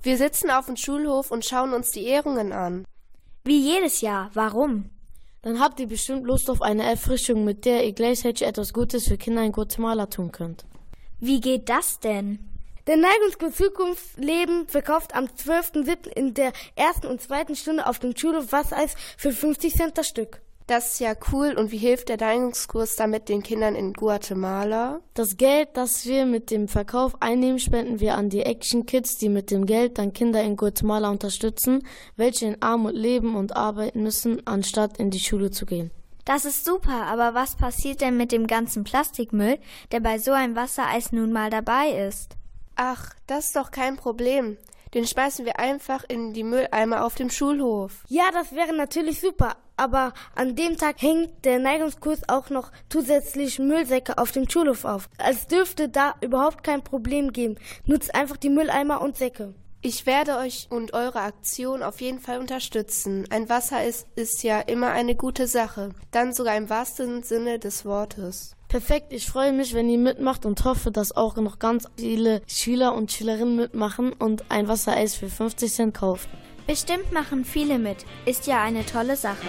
Wir 0.01 0.17
sitzen 0.17 0.49
auf 0.49 0.65
dem 0.65 0.75
Schulhof 0.75 1.29
und 1.29 1.45
schauen 1.45 1.71
uns 1.71 1.91
die 1.91 2.05
Ehrungen 2.05 2.51
an. 2.51 2.85
Wie 3.43 3.59
jedes 3.59 4.01
Jahr. 4.01 4.31
Warum? 4.33 4.89
Dann 5.43 5.59
habt 5.59 5.79
ihr 5.79 5.87
bestimmt 5.87 6.25
Lust 6.25 6.49
auf 6.49 6.63
eine 6.63 6.81
Erfrischung, 6.81 7.45
mit 7.45 7.63
der 7.65 7.85
ihr 7.85 7.93
gleichzeitig 7.93 8.47
etwas 8.47 8.73
Gutes 8.73 9.07
für 9.07 9.19
Kinder 9.19 9.43
in 9.43 9.51
Guatemala 9.51 10.07
tun 10.07 10.31
könnt. 10.31 10.65
Wie 11.19 11.39
geht 11.39 11.69
das 11.69 11.99
denn? 11.99 12.52
Der 12.85 12.97
Neigungsgut 12.97 13.55
Zukunftsleben 13.55 14.67
verkauft 14.67 15.15
am 15.15 15.23
12.07. 15.25 16.09
in 16.09 16.33
der 16.33 16.51
ersten 16.75 17.07
und 17.07 17.21
zweiten 17.21 17.55
Stunde 17.55 17.87
auf 17.87 17.99
dem 17.99 18.13
Schulhof 18.13 18.51
Wassereis 18.51 18.95
für 19.17 19.31
50 19.31 19.73
Cent 19.73 19.97
das 19.97 20.09
Stück. 20.09 20.41
Das 20.67 20.93
ist 20.93 20.99
ja 20.99 21.13
cool. 21.31 21.55
Und 21.57 21.71
wie 21.71 21.77
hilft 21.77 22.09
der 22.09 22.17
Neigungskurs 22.17 22.97
damit 22.97 23.29
den 23.29 23.41
Kindern 23.41 23.75
in 23.75 23.93
Guatemala? 23.93 24.99
Das 25.13 25.37
Geld, 25.37 25.69
das 25.75 26.05
wir 26.05 26.25
mit 26.25 26.51
dem 26.51 26.67
Verkauf 26.67 27.21
einnehmen, 27.21 27.59
spenden 27.59 28.01
wir 28.01 28.15
an 28.15 28.29
die 28.29 28.41
Action 28.41 28.85
Kids, 28.85 29.17
die 29.17 29.29
mit 29.29 29.49
dem 29.49 29.65
Geld 29.65 29.97
dann 29.97 30.11
Kinder 30.11 30.43
in 30.43 30.57
Guatemala 30.57 31.09
unterstützen, 31.09 31.87
welche 32.17 32.47
in 32.47 32.61
Armut 32.61 32.95
leben 32.95 33.37
und 33.37 33.55
arbeiten 33.55 34.03
müssen, 34.03 34.45
anstatt 34.45 34.97
in 34.97 35.09
die 35.09 35.19
Schule 35.19 35.51
zu 35.51 35.65
gehen. 35.65 35.91
Das 36.25 36.43
ist 36.43 36.65
super, 36.65 37.05
aber 37.05 37.33
was 37.33 37.55
passiert 37.55 38.01
denn 38.01 38.17
mit 38.17 38.33
dem 38.33 38.45
ganzen 38.45 38.83
Plastikmüll, 38.83 39.57
der 39.93 40.01
bei 40.01 40.17
so 40.17 40.31
einem 40.31 40.57
Wassereis 40.57 41.13
nun 41.13 41.31
mal 41.31 41.49
dabei 41.49 41.89
ist? 42.07 42.35
Ach, 42.75 43.13
das 43.27 43.47
ist 43.47 43.55
doch 43.55 43.71
kein 43.71 43.97
Problem. 43.97 44.57
Den 44.93 45.07
schmeißen 45.07 45.45
wir 45.45 45.59
einfach 45.59 46.03
in 46.07 46.33
die 46.33 46.43
Mülleimer 46.43 47.03
auf 47.03 47.15
dem 47.15 47.29
Schulhof. 47.29 48.03
Ja, 48.09 48.25
das 48.31 48.53
wäre 48.53 48.73
natürlich 48.73 49.19
super, 49.19 49.55
aber 49.75 50.13
an 50.35 50.55
dem 50.55 50.77
Tag 50.77 51.01
hängt 51.01 51.45
der 51.45 51.57
Neigungskurs 51.57 52.29
auch 52.29 52.49
noch 52.51 52.71
zusätzlich 52.89 53.57
Müllsäcke 53.57 54.17
auf 54.19 54.31
dem 54.31 54.47
Schulhof 54.47 54.85
auf. 54.85 55.09
Als 55.17 55.47
dürfte 55.47 55.89
da 55.89 56.15
überhaupt 56.21 56.63
kein 56.63 56.83
Problem 56.83 57.33
geben. 57.33 57.57
Nutzt 57.85 58.13
einfach 58.13 58.37
die 58.37 58.49
Mülleimer 58.49 59.01
und 59.01 59.17
Säcke. 59.17 59.55
Ich 59.85 60.05
werde 60.05 60.37
euch 60.37 60.67
und 60.69 60.93
eure 60.93 61.19
Aktion 61.19 61.83
auf 61.83 61.99
jeden 61.99 62.19
Fall 62.19 62.39
unterstützen. 62.39 63.27
Ein 63.31 63.49
Wasser 63.49 63.83
ist, 63.83 64.07
ist 64.15 64.41
ja 64.41 64.61
immer 64.61 64.91
eine 64.91 65.15
gute 65.15 65.45
Sache. 65.45 65.89
Dann 66.11 66.31
sogar 66.31 66.55
im 66.55 66.69
wahrsten 66.69 67.23
Sinne 67.23 67.59
des 67.59 67.83
Wortes. 67.83 68.55
Perfekt, 68.73 69.13
ich 69.13 69.27
freue 69.27 69.53
mich, 69.53 69.75
wenn 69.75 69.87
ihr 69.87 69.99
mitmacht 69.99 70.47
und 70.47 70.65
hoffe, 70.65 70.89
dass 70.89 71.15
auch 71.15 71.35
noch 71.35 71.59
ganz 71.59 71.87
viele 71.95 72.41
Schüler 72.47 72.95
und 72.95 73.11
Schülerinnen 73.11 73.55
mitmachen 73.55 74.13
und 74.13 74.49
ein 74.49 74.67
Wassereis 74.67 75.13
für 75.13 75.29
50 75.29 75.71
Cent 75.71 75.93
kaufen. 75.93 76.27
Bestimmt 76.65 77.11
machen 77.11 77.45
viele 77.45 77.77
mit. 77.77 78.03
Ist 78.25 78.47
ja 78.47 78.63
eine 78.63 78.83
tolle 78.83 79.15
Sache. 79.15 79.45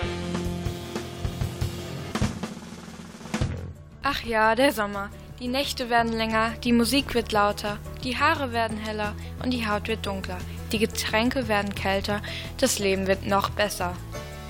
Ach 4.02 4.22
ja, 4.24 4.54
der 4.54 4.72
Sommer. 4.72 5.08
Die 5.40 5.48
Nächte 5.48 5.88
werden 5.88 6.12
länger, 6.12 6.50
die 6.62 6.74
Musik 6.74 7.14
wird 7.14 7.32
lauter, 7.32 7.78
die 8.04 8.18
Haare 8.18 8.52
werden 8.52 8.76
heller 8.76 9.14
und 9.42 9.54
die 9.54 9.66
Haut 9.66 9.88
wird 9.88 10.04
dunkler. 10.04 10.36
Die 10.70 10.78
Getränke 10.78 11.48
werden 11.48 11.74
kälter, 11.74 12.20
das 12.58 12.78
Leben 12.78 13.06
wird 13.06 13.24
noch 13.24 13.48
besser. 13.48 13.96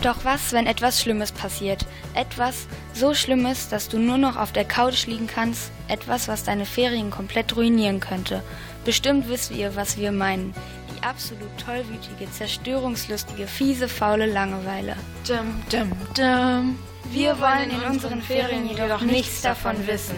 Doch 0.02 0.24
was, 0.24 0.52
wenn 0.52 0.66
etwas 0.66 1.00
Schlimmes 1.00 1.32
passiert? 1.32 1.86
Etwas 2.14 2.66
so 2.92 3.14
Schlimmes, 3.14 3.68
dass 3.68 3.88
du 3.88 3.98
nur 3.98 4.18
noch 4.18 4.36
auf 4.36 4.52
der 4.52 4.64
Couch 4.64 5.06
liegen 5.06 5.26
kannst? 5.26 5.70
Etwas, 5.88 6.28
was 6.28 6.44
deine 6.44 6.66
Ferien 6.66 7.10
komplett 7.10 7.56
ruinieren 7.56 8.00
könnte? 8.00 8.42
Bestimmt 8.84 9.28
wisst 9.28 9.50
ihr, 9.50 9.76
was 9.76 9.96
wir 9.96 10.12
meinen. 10.12 10.54
Die 10.94 11.02
absolut 11.02 11.50
tollwütige, 11.64 12.30
zerstörungslustige, 12.30 13.46
fiese, 13.46 13.88
faule 13.88 14.26
Langeweile. 14.26 14.96
Dum, 15.26 15.62
dum, 15.70 15.92
dum. 16.14 16.78
Wir 17.10 17.38
wollen 17.40 17.70
in 17.70 17.82
unseren 17.90 18.20
Ferien 18.20 18.68
jedoch 18.68 19.00
nichts 19.02 19.42
davon 19.42 19.86
wissen. 19.86 20.16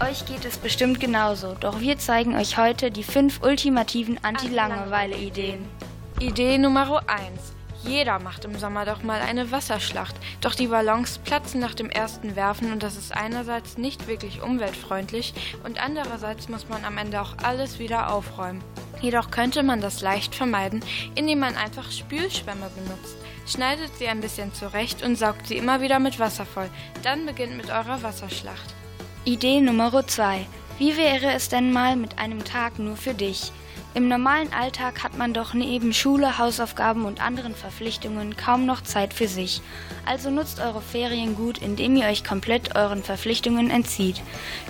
Euch 0.00 0.24
geht 0.26 0.44
es 0.44 0.56
bestimmt 0.56 1.00
genauso, 1.00 1.54
doch 1.58 1.80
wir 1.80 1.98
zeigen 1.98 2.36
euch 2.36 2.56
heute 2.56 2.90
die 2.90 3.02
fünf 3.02 3.42
ultimativen 3.42 4.22
Anti-Langeweile-Ideen. 4.22 5.66
Idee 6.20 6.56
Nummer 6.58 7.02
1. 7.08 7.57
Jeder 7.88 8.18
macht 8.18 8.44
im 8.44 8.58
Sommer 8.58 8.84
doch 8.84 9.02
mal 9.02 9.22
eine 9.22 9.50
Wasserschlacht. 9.50 10.14
Doch 10.42 10.54
die 10.54 10.66
Ballons 10.66 11.16
platzen 11.18 11.58
nach 11.58 11.74
dem 11.74 11.88
ersten 11.88 12.36
Werfen 12.36 12.70
und 12.70 12.82
das 12.82 12.96
ist 12.96 13.16
einerseits 13.16 13.78
nicht 13.78 14.06
wirklich 14.06 14.42
umweltfreundlich 14.42 15.32
und 15.64 15.82
andererseits 15.82 16.50
muss 16.50 16.68
man 16.68 16.84
am 16.84 16.98
Ende 16.98 17.18
auch 17.22 17.38
alles 17.42 17.78
wieder 17.78 18.12
aufräumen. 18.12 18.62
Jedoch 19.00 19.30
könnte 19.30 19.62
man 19.62 19.80
das 19.80 20.02
leicht 20.02 20.34
vermeiden, 20.34 20.84
indem 21.14 21.38
man 21.38 21.56
einfach 21.56 21.90
Spülschwämme 21.90 22.70
benutzt. 22.76 23.16
Schneidet 23.46 23.96
sie 23.96 24.08
ein 24.08 24.20
bisschen 24.20 24.52
zurecht 24.52 25.02
und 25.02 25.16
saugt 25.16 25.46
sie 25.46 25.56
immer 25.56 25.80
wieder 25.80 25.98
mit 25.98 26.18
Wasser 26.18 26.44
voll. 26.44 26.68
Dann 27.02 27.24
beginnt 27.24 27.56
mit 27.56 27.70
eurer 27.70 28.02
Wasserschlacht. 28.02 28.74
Idee 29.24 29.62
Nummer 29.62 30.06
2. 30.06 30.46
Wie 30.76 30.96
wäre 30.98 31.32
es 31.32 31.48
denn 31.48 31.72
mal 31.72 31.96
mit 31.96 32.18
einem 32.18 32.44
Tag 32.44 32.78
nur 32.78 32.96
für 32.96 33.14
dich? 33.14 33.50
Im 33.94 34.06
normalen 34.06 34.52
Alltag 34.52 35.02
hat 35.02 35.16
man 35.16 35.32
doch 35.32 35.54
neben 35.54 35.94
Schule, 35.94 36.38
Hausaufgaben 36.38 37.06
und 37.06 37.22
anderen 37.22 37.54
Verpflichtungen 37.54 38.36
kaum 38.36 38.66
noch 38.66 38.82
Zeit 38.82 39.14
für 39.14 39.28
sich. 39.28 39.62
Also 40.04 40.30
nutzt 40.30 40.60
eure 40.60 40.82
Ferien 40.82 41.34
gut, 41.34 41.58
indem 41.58 41.96
ihr 41.96 42.06
euch 42.06 42.22
komplett 42.22 42.76
euren 42.76 43.02
Verpflichtungen 43.02 43.70
entzieht. 43.70 44.20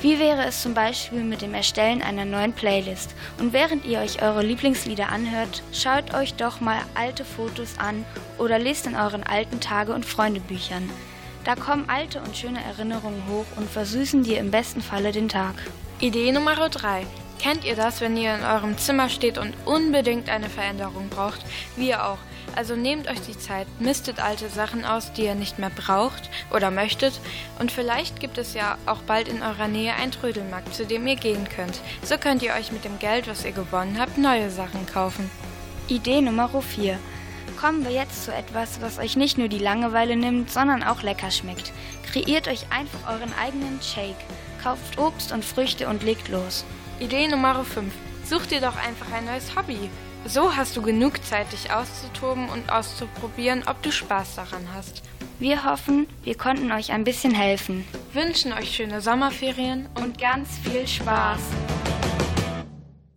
Wie 0.00 0.20
wäre 0.20 0.44
es 0.46 0.62
zum 0.62 0.72
Beispiel 0.72 1.24
mit 1.24 1.42
dem 1.42 1.52
Erstellen 1.52 2.00
einer 2.00 2.24
neuen 2.24 2.52
Playlist? 2.52 3.14
Und 3.38 3.52
während 3.52 3.84
ihr 3.84 3.98
euch 3.98 4.22
eure 4.22 4.42
Lieblingslieder 4.42 5.08
anhört, 5.10 5.62
schaut 5.72 6.14
euch 6.14 6.34
doch 6.34 6.60
mal 6.60 6.78
alte 6.94 7.24
Fotos 7.24 7.74
an 7.78 8.04
oder 8.38 8.58
lest 8.58 8.86
in 8.86 8.94
euren 8.94 9.24
alten 9.24 9.60
Tage- 9.60 9.94
und 9.94 10.06
Freundebüchern. 10.06 10.88
Da 11.44 11.56
kommen 11.56 11.88
alte 11.88 12.20
und 12.20 12.36
schöne 12.36 12.62
Erinnerungen 12.62 13.22
hoch 13.28 13.46
und 13.56 13.68
versüßen 13.68 14.22
dir 14.22 14.38
im 14.38 14.52
besten 14.52 14.80
Falle 14.80 15.10
den 15.12 15.28
Tag. 15.28 15.54
Idee 16.00 16.30
Nummer 16.30 16.54
3. 16.54 17.04
Kennt 17.38 17.64
ihr 17.64 17.76
das, 17.76 18.00
wenn 18.00 18.16
ihr 18.16 18.34
in 18.34 18.44
eurem 18.44 18.76
Zimmer 18.78 19.08
steht 19.08 19.38
und 19.38 19.54
unbedingt 19.64 20.28
eine 20.28 20.50
Veränderung 20.50 21.08
braucht? 21.08 21.40
Wir 21.76 22.04
auch. 22.04 22.18
Also 22.56 22.74
nehmt 22.74 23.08
euch 23.08 23.20
die 23.20 23.38
Zeit, 23.38 23.68
mistet 23.78 24.18
alte 24.18 24.48
Sachen 24.48 24.84
aus, 24.84 25.12
die 25.12 25.24
ihr 25.24 25.36
nicht 25.36 25.60
mehr 25.60 25.70
braucht 25.70 26.28
oder 26.50 26.72
möchtet. 26.72 27.20
Und 27.60 27.70
vielleicht 27.70 28.18
gibt 28.18 28.38
es 28.38 28.54
ja 28.54 28.76
auch 28.86 29.02
bald 29.02 29.28
in 29.28 29.42
eurer 29.42 29.68
Nähe 29.68 29.94
einen 29.94 30.10
Trödelmarkt, 30.10 30.74
zu 30.74 30.84
dem 30.84 31.06
ihr 31.06 31.14
gehen 31.14 31.48
könnt. 31.48 31.80
So 32.02 32.18
könnt 32.18 32.42
ihr 32.42 32.54
euch 32.54 32.72
mit 32.72 32.84
dem 32.84 32.98
Geld, 32.98 33.28
was 33.28 33.44
ihr 33.44 33.52
gewonnen 33.52 33.98
habt, 34.00 34.18
neue 34.18 34.50
Sachen 34.50 34.86
kaufen. 34.86 35.30
Idee 35.86 36.20
Nummer 36.20 36.48
4. 36.48 36.98
Kommen 37.60 37.84
wir 37.84 37.92
jetzt 37.92 38.24
zu 38.24 38.34
etwas, 38.34 38.80
was 38.80 38.98
euch 38.98 39.16
nicht 39.16 39.38
nur 39.38 39.48
die 39.48 39.58
Langeweile 39.58 40.16
nimmt, 40.16 40.50
sondern 40.50 40.82
auch 40.82 41.02
lecker 41.02 41.30
schmeckt. 41.30 41.72
Kreiert 42.10 42.48
euch 42.48 42.66
einfach 42.70 43.12
euren 43.12 43.32
eigenen 43.40 43.80
Shake. 43.82 44.16
Kauft 44.62 44.98
Obst 44.98 45.32
und 45.32 45.44
Früchte 45.44 45.88
und 45.88 46.02
legt 46.02 46.28
los. 46.28 46.64
Idee 47.00 47.28
Nummer 47.28 47.64
5. 47.64 47.92
Such 48.24 48.46
dir 48.46 48.60
doch 48.60 48.76
einfach 48.76 49.10
ein 49.12 49.24
neues 49.24 49.54
Hobby. 49.56 49.90
So 50.24 50.54
hast 50.56 50.76
du 50.76 50.82
genug 50.82 51.24
Zeit, 51.24 51.52
dich 51.52 51.72
auszutoben 51.72 52.48
und 52.48 52.70
auszuprobieren, 52.70 53.64
ob 53.66 53.82
du 53.82 53.92
Spaß 53.92 54.34
daran 54.34 54.66
hast. 54.74 55.02
Wir 55.38 55.64
hoffen, 55.64 56.08
wir 56.24 56.36
konnten 56.36 56.72
euch 56.72 56.90
ein 56.90 57.04
bisschen 57.04 57.32
helfen. 57.32 57.86
Wünschen 58.12 58.52
euch 58.52 58.74
schöne 58.74 59.00
Sommerferien 59.00 59.88
und 59.94 60.18
ganz 60.18 60.48
viel 60.58 60.86
Spaß. 60.86 61.40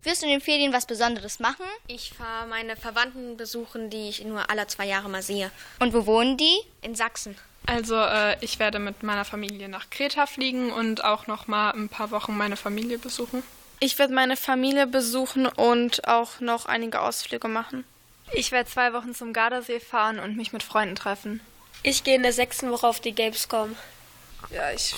Wirst 0.04 0.22
du 0.22 0.26
in 0.26 0.32
den 0.32 0.40
Ferien 0.40 0.72
was 0.72 0.86
Besonderes 0.86 1.40
machen? 1.40 1.66
Ich 1.86 2.12
fahre 2.12 2.46
meine 2.48 2.76
Verwandten 2.76 3.36
besuchen, 3.36 3.90
die 3.90 4.08
ich 4.08 4.24
nur 4.24 4.50
alle 4.50 4.66
zwei 4.66 4.86
Jahre 4.86 5.08
mal 5.08 5.22
sehe. 5.22 5.50
Und 5.80 5.94
wo 5.94 6.06
wohnen 6.06 6.36
die? 6.36 6.56
In 6.80 6.94
Sachsen. 6.94 7.36
Also 7.66 7.96
äh, 7.96 8.36
ich 8.40 8.58
werde 8.58 8.78
mit 8.78 9.02
meiner 9.02 9.24
Familie 9.24 9.68
nach 9.68 9.88
Kreta 9.90 10.26
fliegen 10.26 10.72
und 10.72 11.04
auch 11.04 11.26
noch 11.26 11.46
mal 11.46 11.70
ein 11.70 11.88
paar 11.88 12.10
Wochen 12.10 12.36
meine 12.36 12.56
Familie 12.56 12.98
besuchen. 12.98 13.42
Ich 13.80 13.98
werde 13.98 14.14
meine 14.14 14.36
Familie 14.36 14.86
besuchen 14.86 15.46
und 15.46 16.06
auch 16.06 16.40
noch 16.40 16.66
einige 16.66 17.00
Ausflüge 17.00 17.48
machen. 17.48 17.84
Ich 18.32 18.52
werde 18.52 18.70
zwei 18.70 18.92
Wochen 18.92 19.14
zum 19.14 19.32
Gardasee 19.32 19.80
fahren 19.80 20.18
und 20.18 20.36
mich 20.36 20.52
mit 20.52 20.62
Freunden 20.62 20.96
treffen. 20.96 21.40
Ich 21.82 22.04
gehe 22.04 22.14
in 22.14 22.22
der 22.22 22.32
sechsten 22.32 22.70
Woche 22.70 22.86
auf 22.86 23.00
die 23.00 23.12
Gamescom. 23.12 23.76
Ja, 24.50 24.70
ich 24.70 24.94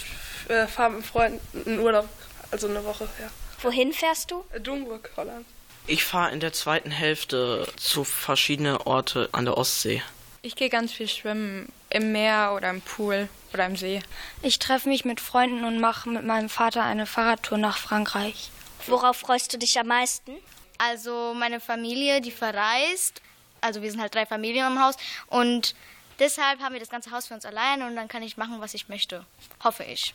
äh, 0.48 0.66
fahre 0.66 0.90
mit 0.90 1.06
Freunden 1.06 1.40
in 1.64 1.80
Urlaub, 1.80 2.08
also 2.50 2.68
eine 2.68 2.84
Woche, 2.84 3.08
ja. 3.20 3.30
Wohin 3.62 3.92
fährst 3.92 4.30
du? 4.30 4.44
Domburg, 4.62 5.10
Holland. 5.16 5.46
Ich 5.86 6.04
fahre 6.04 6.32
in 6.32 6.40
der 6.40 6.52
zweiten 6.52 6.90
Hälfte 6.90 7.66
zu 7.76 8.04
verschiedenen 8.04 8.76
Orten 8.76 9.28
an 9.32 9.46
der 9.46 9.56
Ostsee. 9.56 10.02
Ich 10.44 10.56
gehe 10.56 10.68
ganz 10.68 10.92
viel 10.92 11.08
schwimmen 11.08 11.72
im 11.88 12.12
Meer 12.12 12.52
oder 12.54 12.68
im 12.68 12.82
Pool 12.82 13.30
oder 13.54 13.64
im 13.64 13.76
See. 13.76 14.02
Ich 14.42 14.58
treffe 14.58 14.90
mich 14.90 15.06
mit 15.06 15.18
Freunden 15.18 15.64
und 15.64 15.80
mache 15.80 16.10
mit 16.10 16.22
meinem 16.22 16.50
Vater 16.50 16.82
eine 16.82 17.06
Fahrradtour 17.06 17.56
nach 17.56 17.78
Frankreich. 17.78 18.50
Worauf 18.86 19.16
freust 19.16 19.54
du 19.54 19.58
dich 19.58 19.80
am 19.80 19.86
meisten? 19.86 20.36
Also 20.76 21.32
meine 21.34 21.60
Familie, 21.60 22.20
die 22.20 22.30
verreist. 22.30 23.22
Also 23.62 23.80
wir 23.80 23.90
sind 23.90 24.02
halt 24.02 24.14
drei 24.14 24.26
Familien 24.26 24.66
im 24.66 24.82
Haus 24.82 24.96
und 25.28 25.74
deshalb 26.18 26.60
haben 26.60 26.74
wir 26.74 26.80
das 26.80 26.90
ganze 26.90 27.10
Haus 27.10 27.26
für 27.26 27.32
uns 27.32 27.46
allein 27.46 27.80
und 27.80 27.96
dann 27.96 28.08
kann 28.08 28.22
ich 28.22 28.36
machen, 28.36 28.60
was 28.60 28.74
ich 28.74 28.90
möchte. 28.90 29.24
Hoffe 29.62 29.84
ich. 29.84 30.14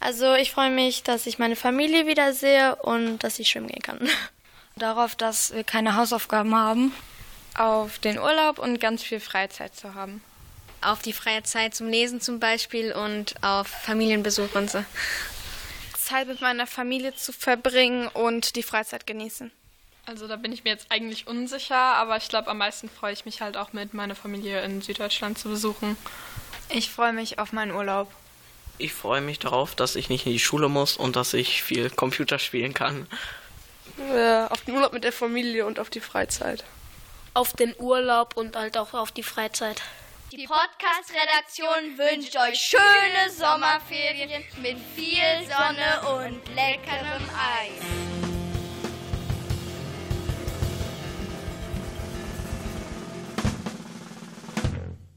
Also 0.00 0.34
ich 0.34 0.50
freue 0.50 0.70
mich, 0.70 1.02
dass 1.02 1.26
ich 1.26 1.38
meine 1.38 1.56
Familie 1.56 2.06
wiedersehe 2.06 2.76
und 2.76 3.20
dass 3.20 3.38
ich 3.38 3.48
schwimmen 3.48 3.68
gehen 3.68 3.80
kann. 3.80 4.06
Darauf, 4.76 5.14
dass 5.14 5.54
wir 5.54 5.64
keine 5.64 5.96
Hausaufgaben 5.96 6.54
haben. 6.54 6.92
Auf 7.54 7.98
den 7.98 8.18
Urlaub 8.18 8.58
und 8.58 8.80
ganz 8.80 9.02
viel 9.02 9.20
Freizeit 9.20 9.74
zu 9.74 9.94
haben. 9.94 10.22
Auf 10.80 11.02
die 11.02 11.12
freie 11.12 11.42
Zeit 11.42 11.74
zum 11.74 11.88
Lesen 11.88 12.20
zum 12.20 12.40
Beispiel 12.40 12.92
und 12.92 13.34
auf 13.42 13.68
Familienbesuch 13.68 14.54
und 14.54 14.70
so. 14.70 14.84
Zeit 15.96 16.26
mit 16.26 16.40
meiner 16.40 16.66
Familie 16.66 17.14
zu 17.14 17.32
verbringen 17.32 18.08
und 18.08 18.56
die 18.56 18.62
Freizeit 18.62 19.06
genießen. 19.06 19.52
Also 20.04 20.26
da 20.26 20.36
bin 20.36 20.52
ich 20.52 20.64
mir 20.64 20.70
jetzt 20.70 20.86
eigentlich 20.90 21.28
unsicher, 21.28 21.76
aber 21.76 22.16
ich 22.16 22.28
glaube, 22.28 22.48
am 22.48 22.58
meisten 22.58 22.88
freue 22.88 23.12
ich 23.12 23.24
mich 23.24 23.40
halt 23.40 23.56
auch 23.56 23.72
mit 23.72 23.94
meiner 23.94 24.16
Familie 24.16 24.62
in 24.62 24.82
Süddeutschland 24.82 25.38
zu 25.38 25.48
besuchen. 25.48 25.96
Ich 26.70 26.90
freue 26.90 27.12
mich 27.12 27.38
auf 27.38 27.52
meinen 27.52 27.70
Urlaub. 27.70 28.12
Ich 28.78 28.92
freue 28.92 29.20
mich 29.20 29.38
darauf, 29.38 29.76
dass 29.76 29.94
ich 29.94 30.08
nicht 30.08 30.26
in 30.26 30.32
die 30.32 30.40
Schule 30.40 30.68
muss 30.68 30.96
und 30.96 31.14
dass 31.14 31.34
ich 31.34 31.62
viel 31.62 31.88
Computer 31.90 32.40
spielen 32.40 32.74
kann. 32.74 33.06
Äh, 34.10 34.44
auf 34.48 34.62
den 34.62 34.74
Urlaub 34.74 34.92
mit 34.92 35.04
der 35.04 35.12
Familie 35.12 35.66
und 35.66 35.78
auf 35.78 35.90
die 35.90 36.00
Freizeit. 36.00 36.64
Auf 37.34 37.54
den 37.54 37.74
Urlaub 37.78 38.36
und 38.36 38.56
halt 38.56 38.76
auch 38.76 38.92
auf 38.92 39.10
die 39.10 39.22
Freizeit. 39.22 39.80
Die 40.32 40.46
Podcast-Redaktion 40.46 41.96
wünscht 41.96 42.36
euch 42.36 42.58
schöne 42.58 43.30
Sommerferien 43.30 44.44
mit 44.60 44.78
viel 44.94 45.22
Sonne 45.46 46.24
und 46.24 46.46
leckerem 46.54 47.22
Eis. 47.34 48.12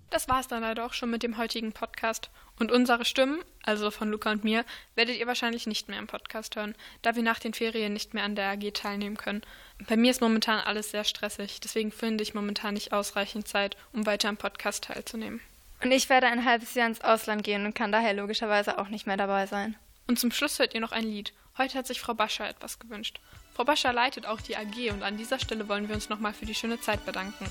Das 0.10 0.30
war 0.30 0.40
es 0.40 0.48
dann 0.48 0.62
leider 0.62 0.86
auch 0.86 0.94
schon 0.94 1.10
mit 1.10 1.24
dem 1.24 1.38
heutigen 1.38 1.74
Podcast. 1.74 2.30
Und 2.58 2.72
unsere 2.72 3.04
Stimmen, 3.04 3.44
also 3.64 3.92
von 3.92 4.10
Luca 4.10 4.32
und 4.32 4.46
mir, 4.46 4.64
werdet 4.96 5.18
ihr 5.18 5.28
wahrscheinlich 5.28 5.68
nicht 5.68 5.90
mehr 5.90 6.00
im 6.00 6.08
Podcast 6.08 6.56
hören, 6.56 6.74
da 7.02 7.18
wir 7.18 7.24
nach 7.24 7.40
den 7.40 7.54
Ferien 7.54 7.92
nicht 7.92 8.14
mehr 8.14 8.24
an 8.24 8.36
der 8.36 8.52
AG 8.52 8.72
teilnehmen 8.74 9.18
können. 9.18 9.42
Bei 9.88 9.98
mir 9.98 10.12
ist 10.12 10.22
momentan 10.22 10.60
alles 10.60 10.92
sehr 10.92 11.04
stressig, 11.04 11.60
deswegen 11.60 11.92
finde 11.92 12.24
ich 12.24 12.34
momentan 12.34 12.74
nicht 12.74 12.94
ausreichend 12.94 13.48
Zeit, 13.48 13.76
um 13.94 14.06
weiter 14.06 14.30
am 14.30 14.38
Podcast 14.38 14.86
teilzunehmen. 14.86 15.42
Und 15.84 15.92
ich 15.92 16.10
werde 16.10 16.28
ein 16.28 16.46
halbes 16.46 16.74
Jahr 16.74 16.88
ins 16.88 17.02
Ausland 17.02 17.44
gehen 17.44 17.66
und 17.66 17.76
kann 17.76 17.92
daher 17.92 18.14
logischerweise 18.14 18.80
auch 18.80 18.88
nicht 18.88 19.06
mehr 19.06 19.18
dabei 19.18 19.46
sein. 19.46 19.76
Und 20.08 20.20
zum 20.20 20.32
Schluss 20.32 20.60
hört 20.60 20.74
ihr 20.74 20.82
noch 20.82 20.92
ein 20.92 21.04
Lied. 21.04 21.34
Heute 21.58 21.78
hat 21.78 21.88
sich 21.88 22.00
Frau 22.00 22.14
Bascher 22.14 22.48
etwas 22.48 22.80
gewünscht. 22.80 23.20
Frau 23.54 23.64
Bascher 23.64 23.94
leitet 23.94 24.26
auch 24.26 24.42
die 24.42 24.58
AG 24.58 24.92
und 24.92 25.04
an 25.04 25.18
dieser 25.18 25.40
Stelle 25.40 25.70
wollen 25.70 25.88
wir 25.88 25.96
uns 25.96 26.10
nochmal 26.10 26.34
für 26.34 26.46
die 26.46 26.56
schöne 26.56 26.80
Zeit 26.80 27.06
bedanken. 27.06 27.46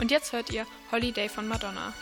Und 0.00 0.10
jetzt 0.10 0.32
hört 0.32 0.50
ihr 0.50 0.66
Holiday 0.92 1.28
von 1.28 1.48
Madonna. 1.48 1.94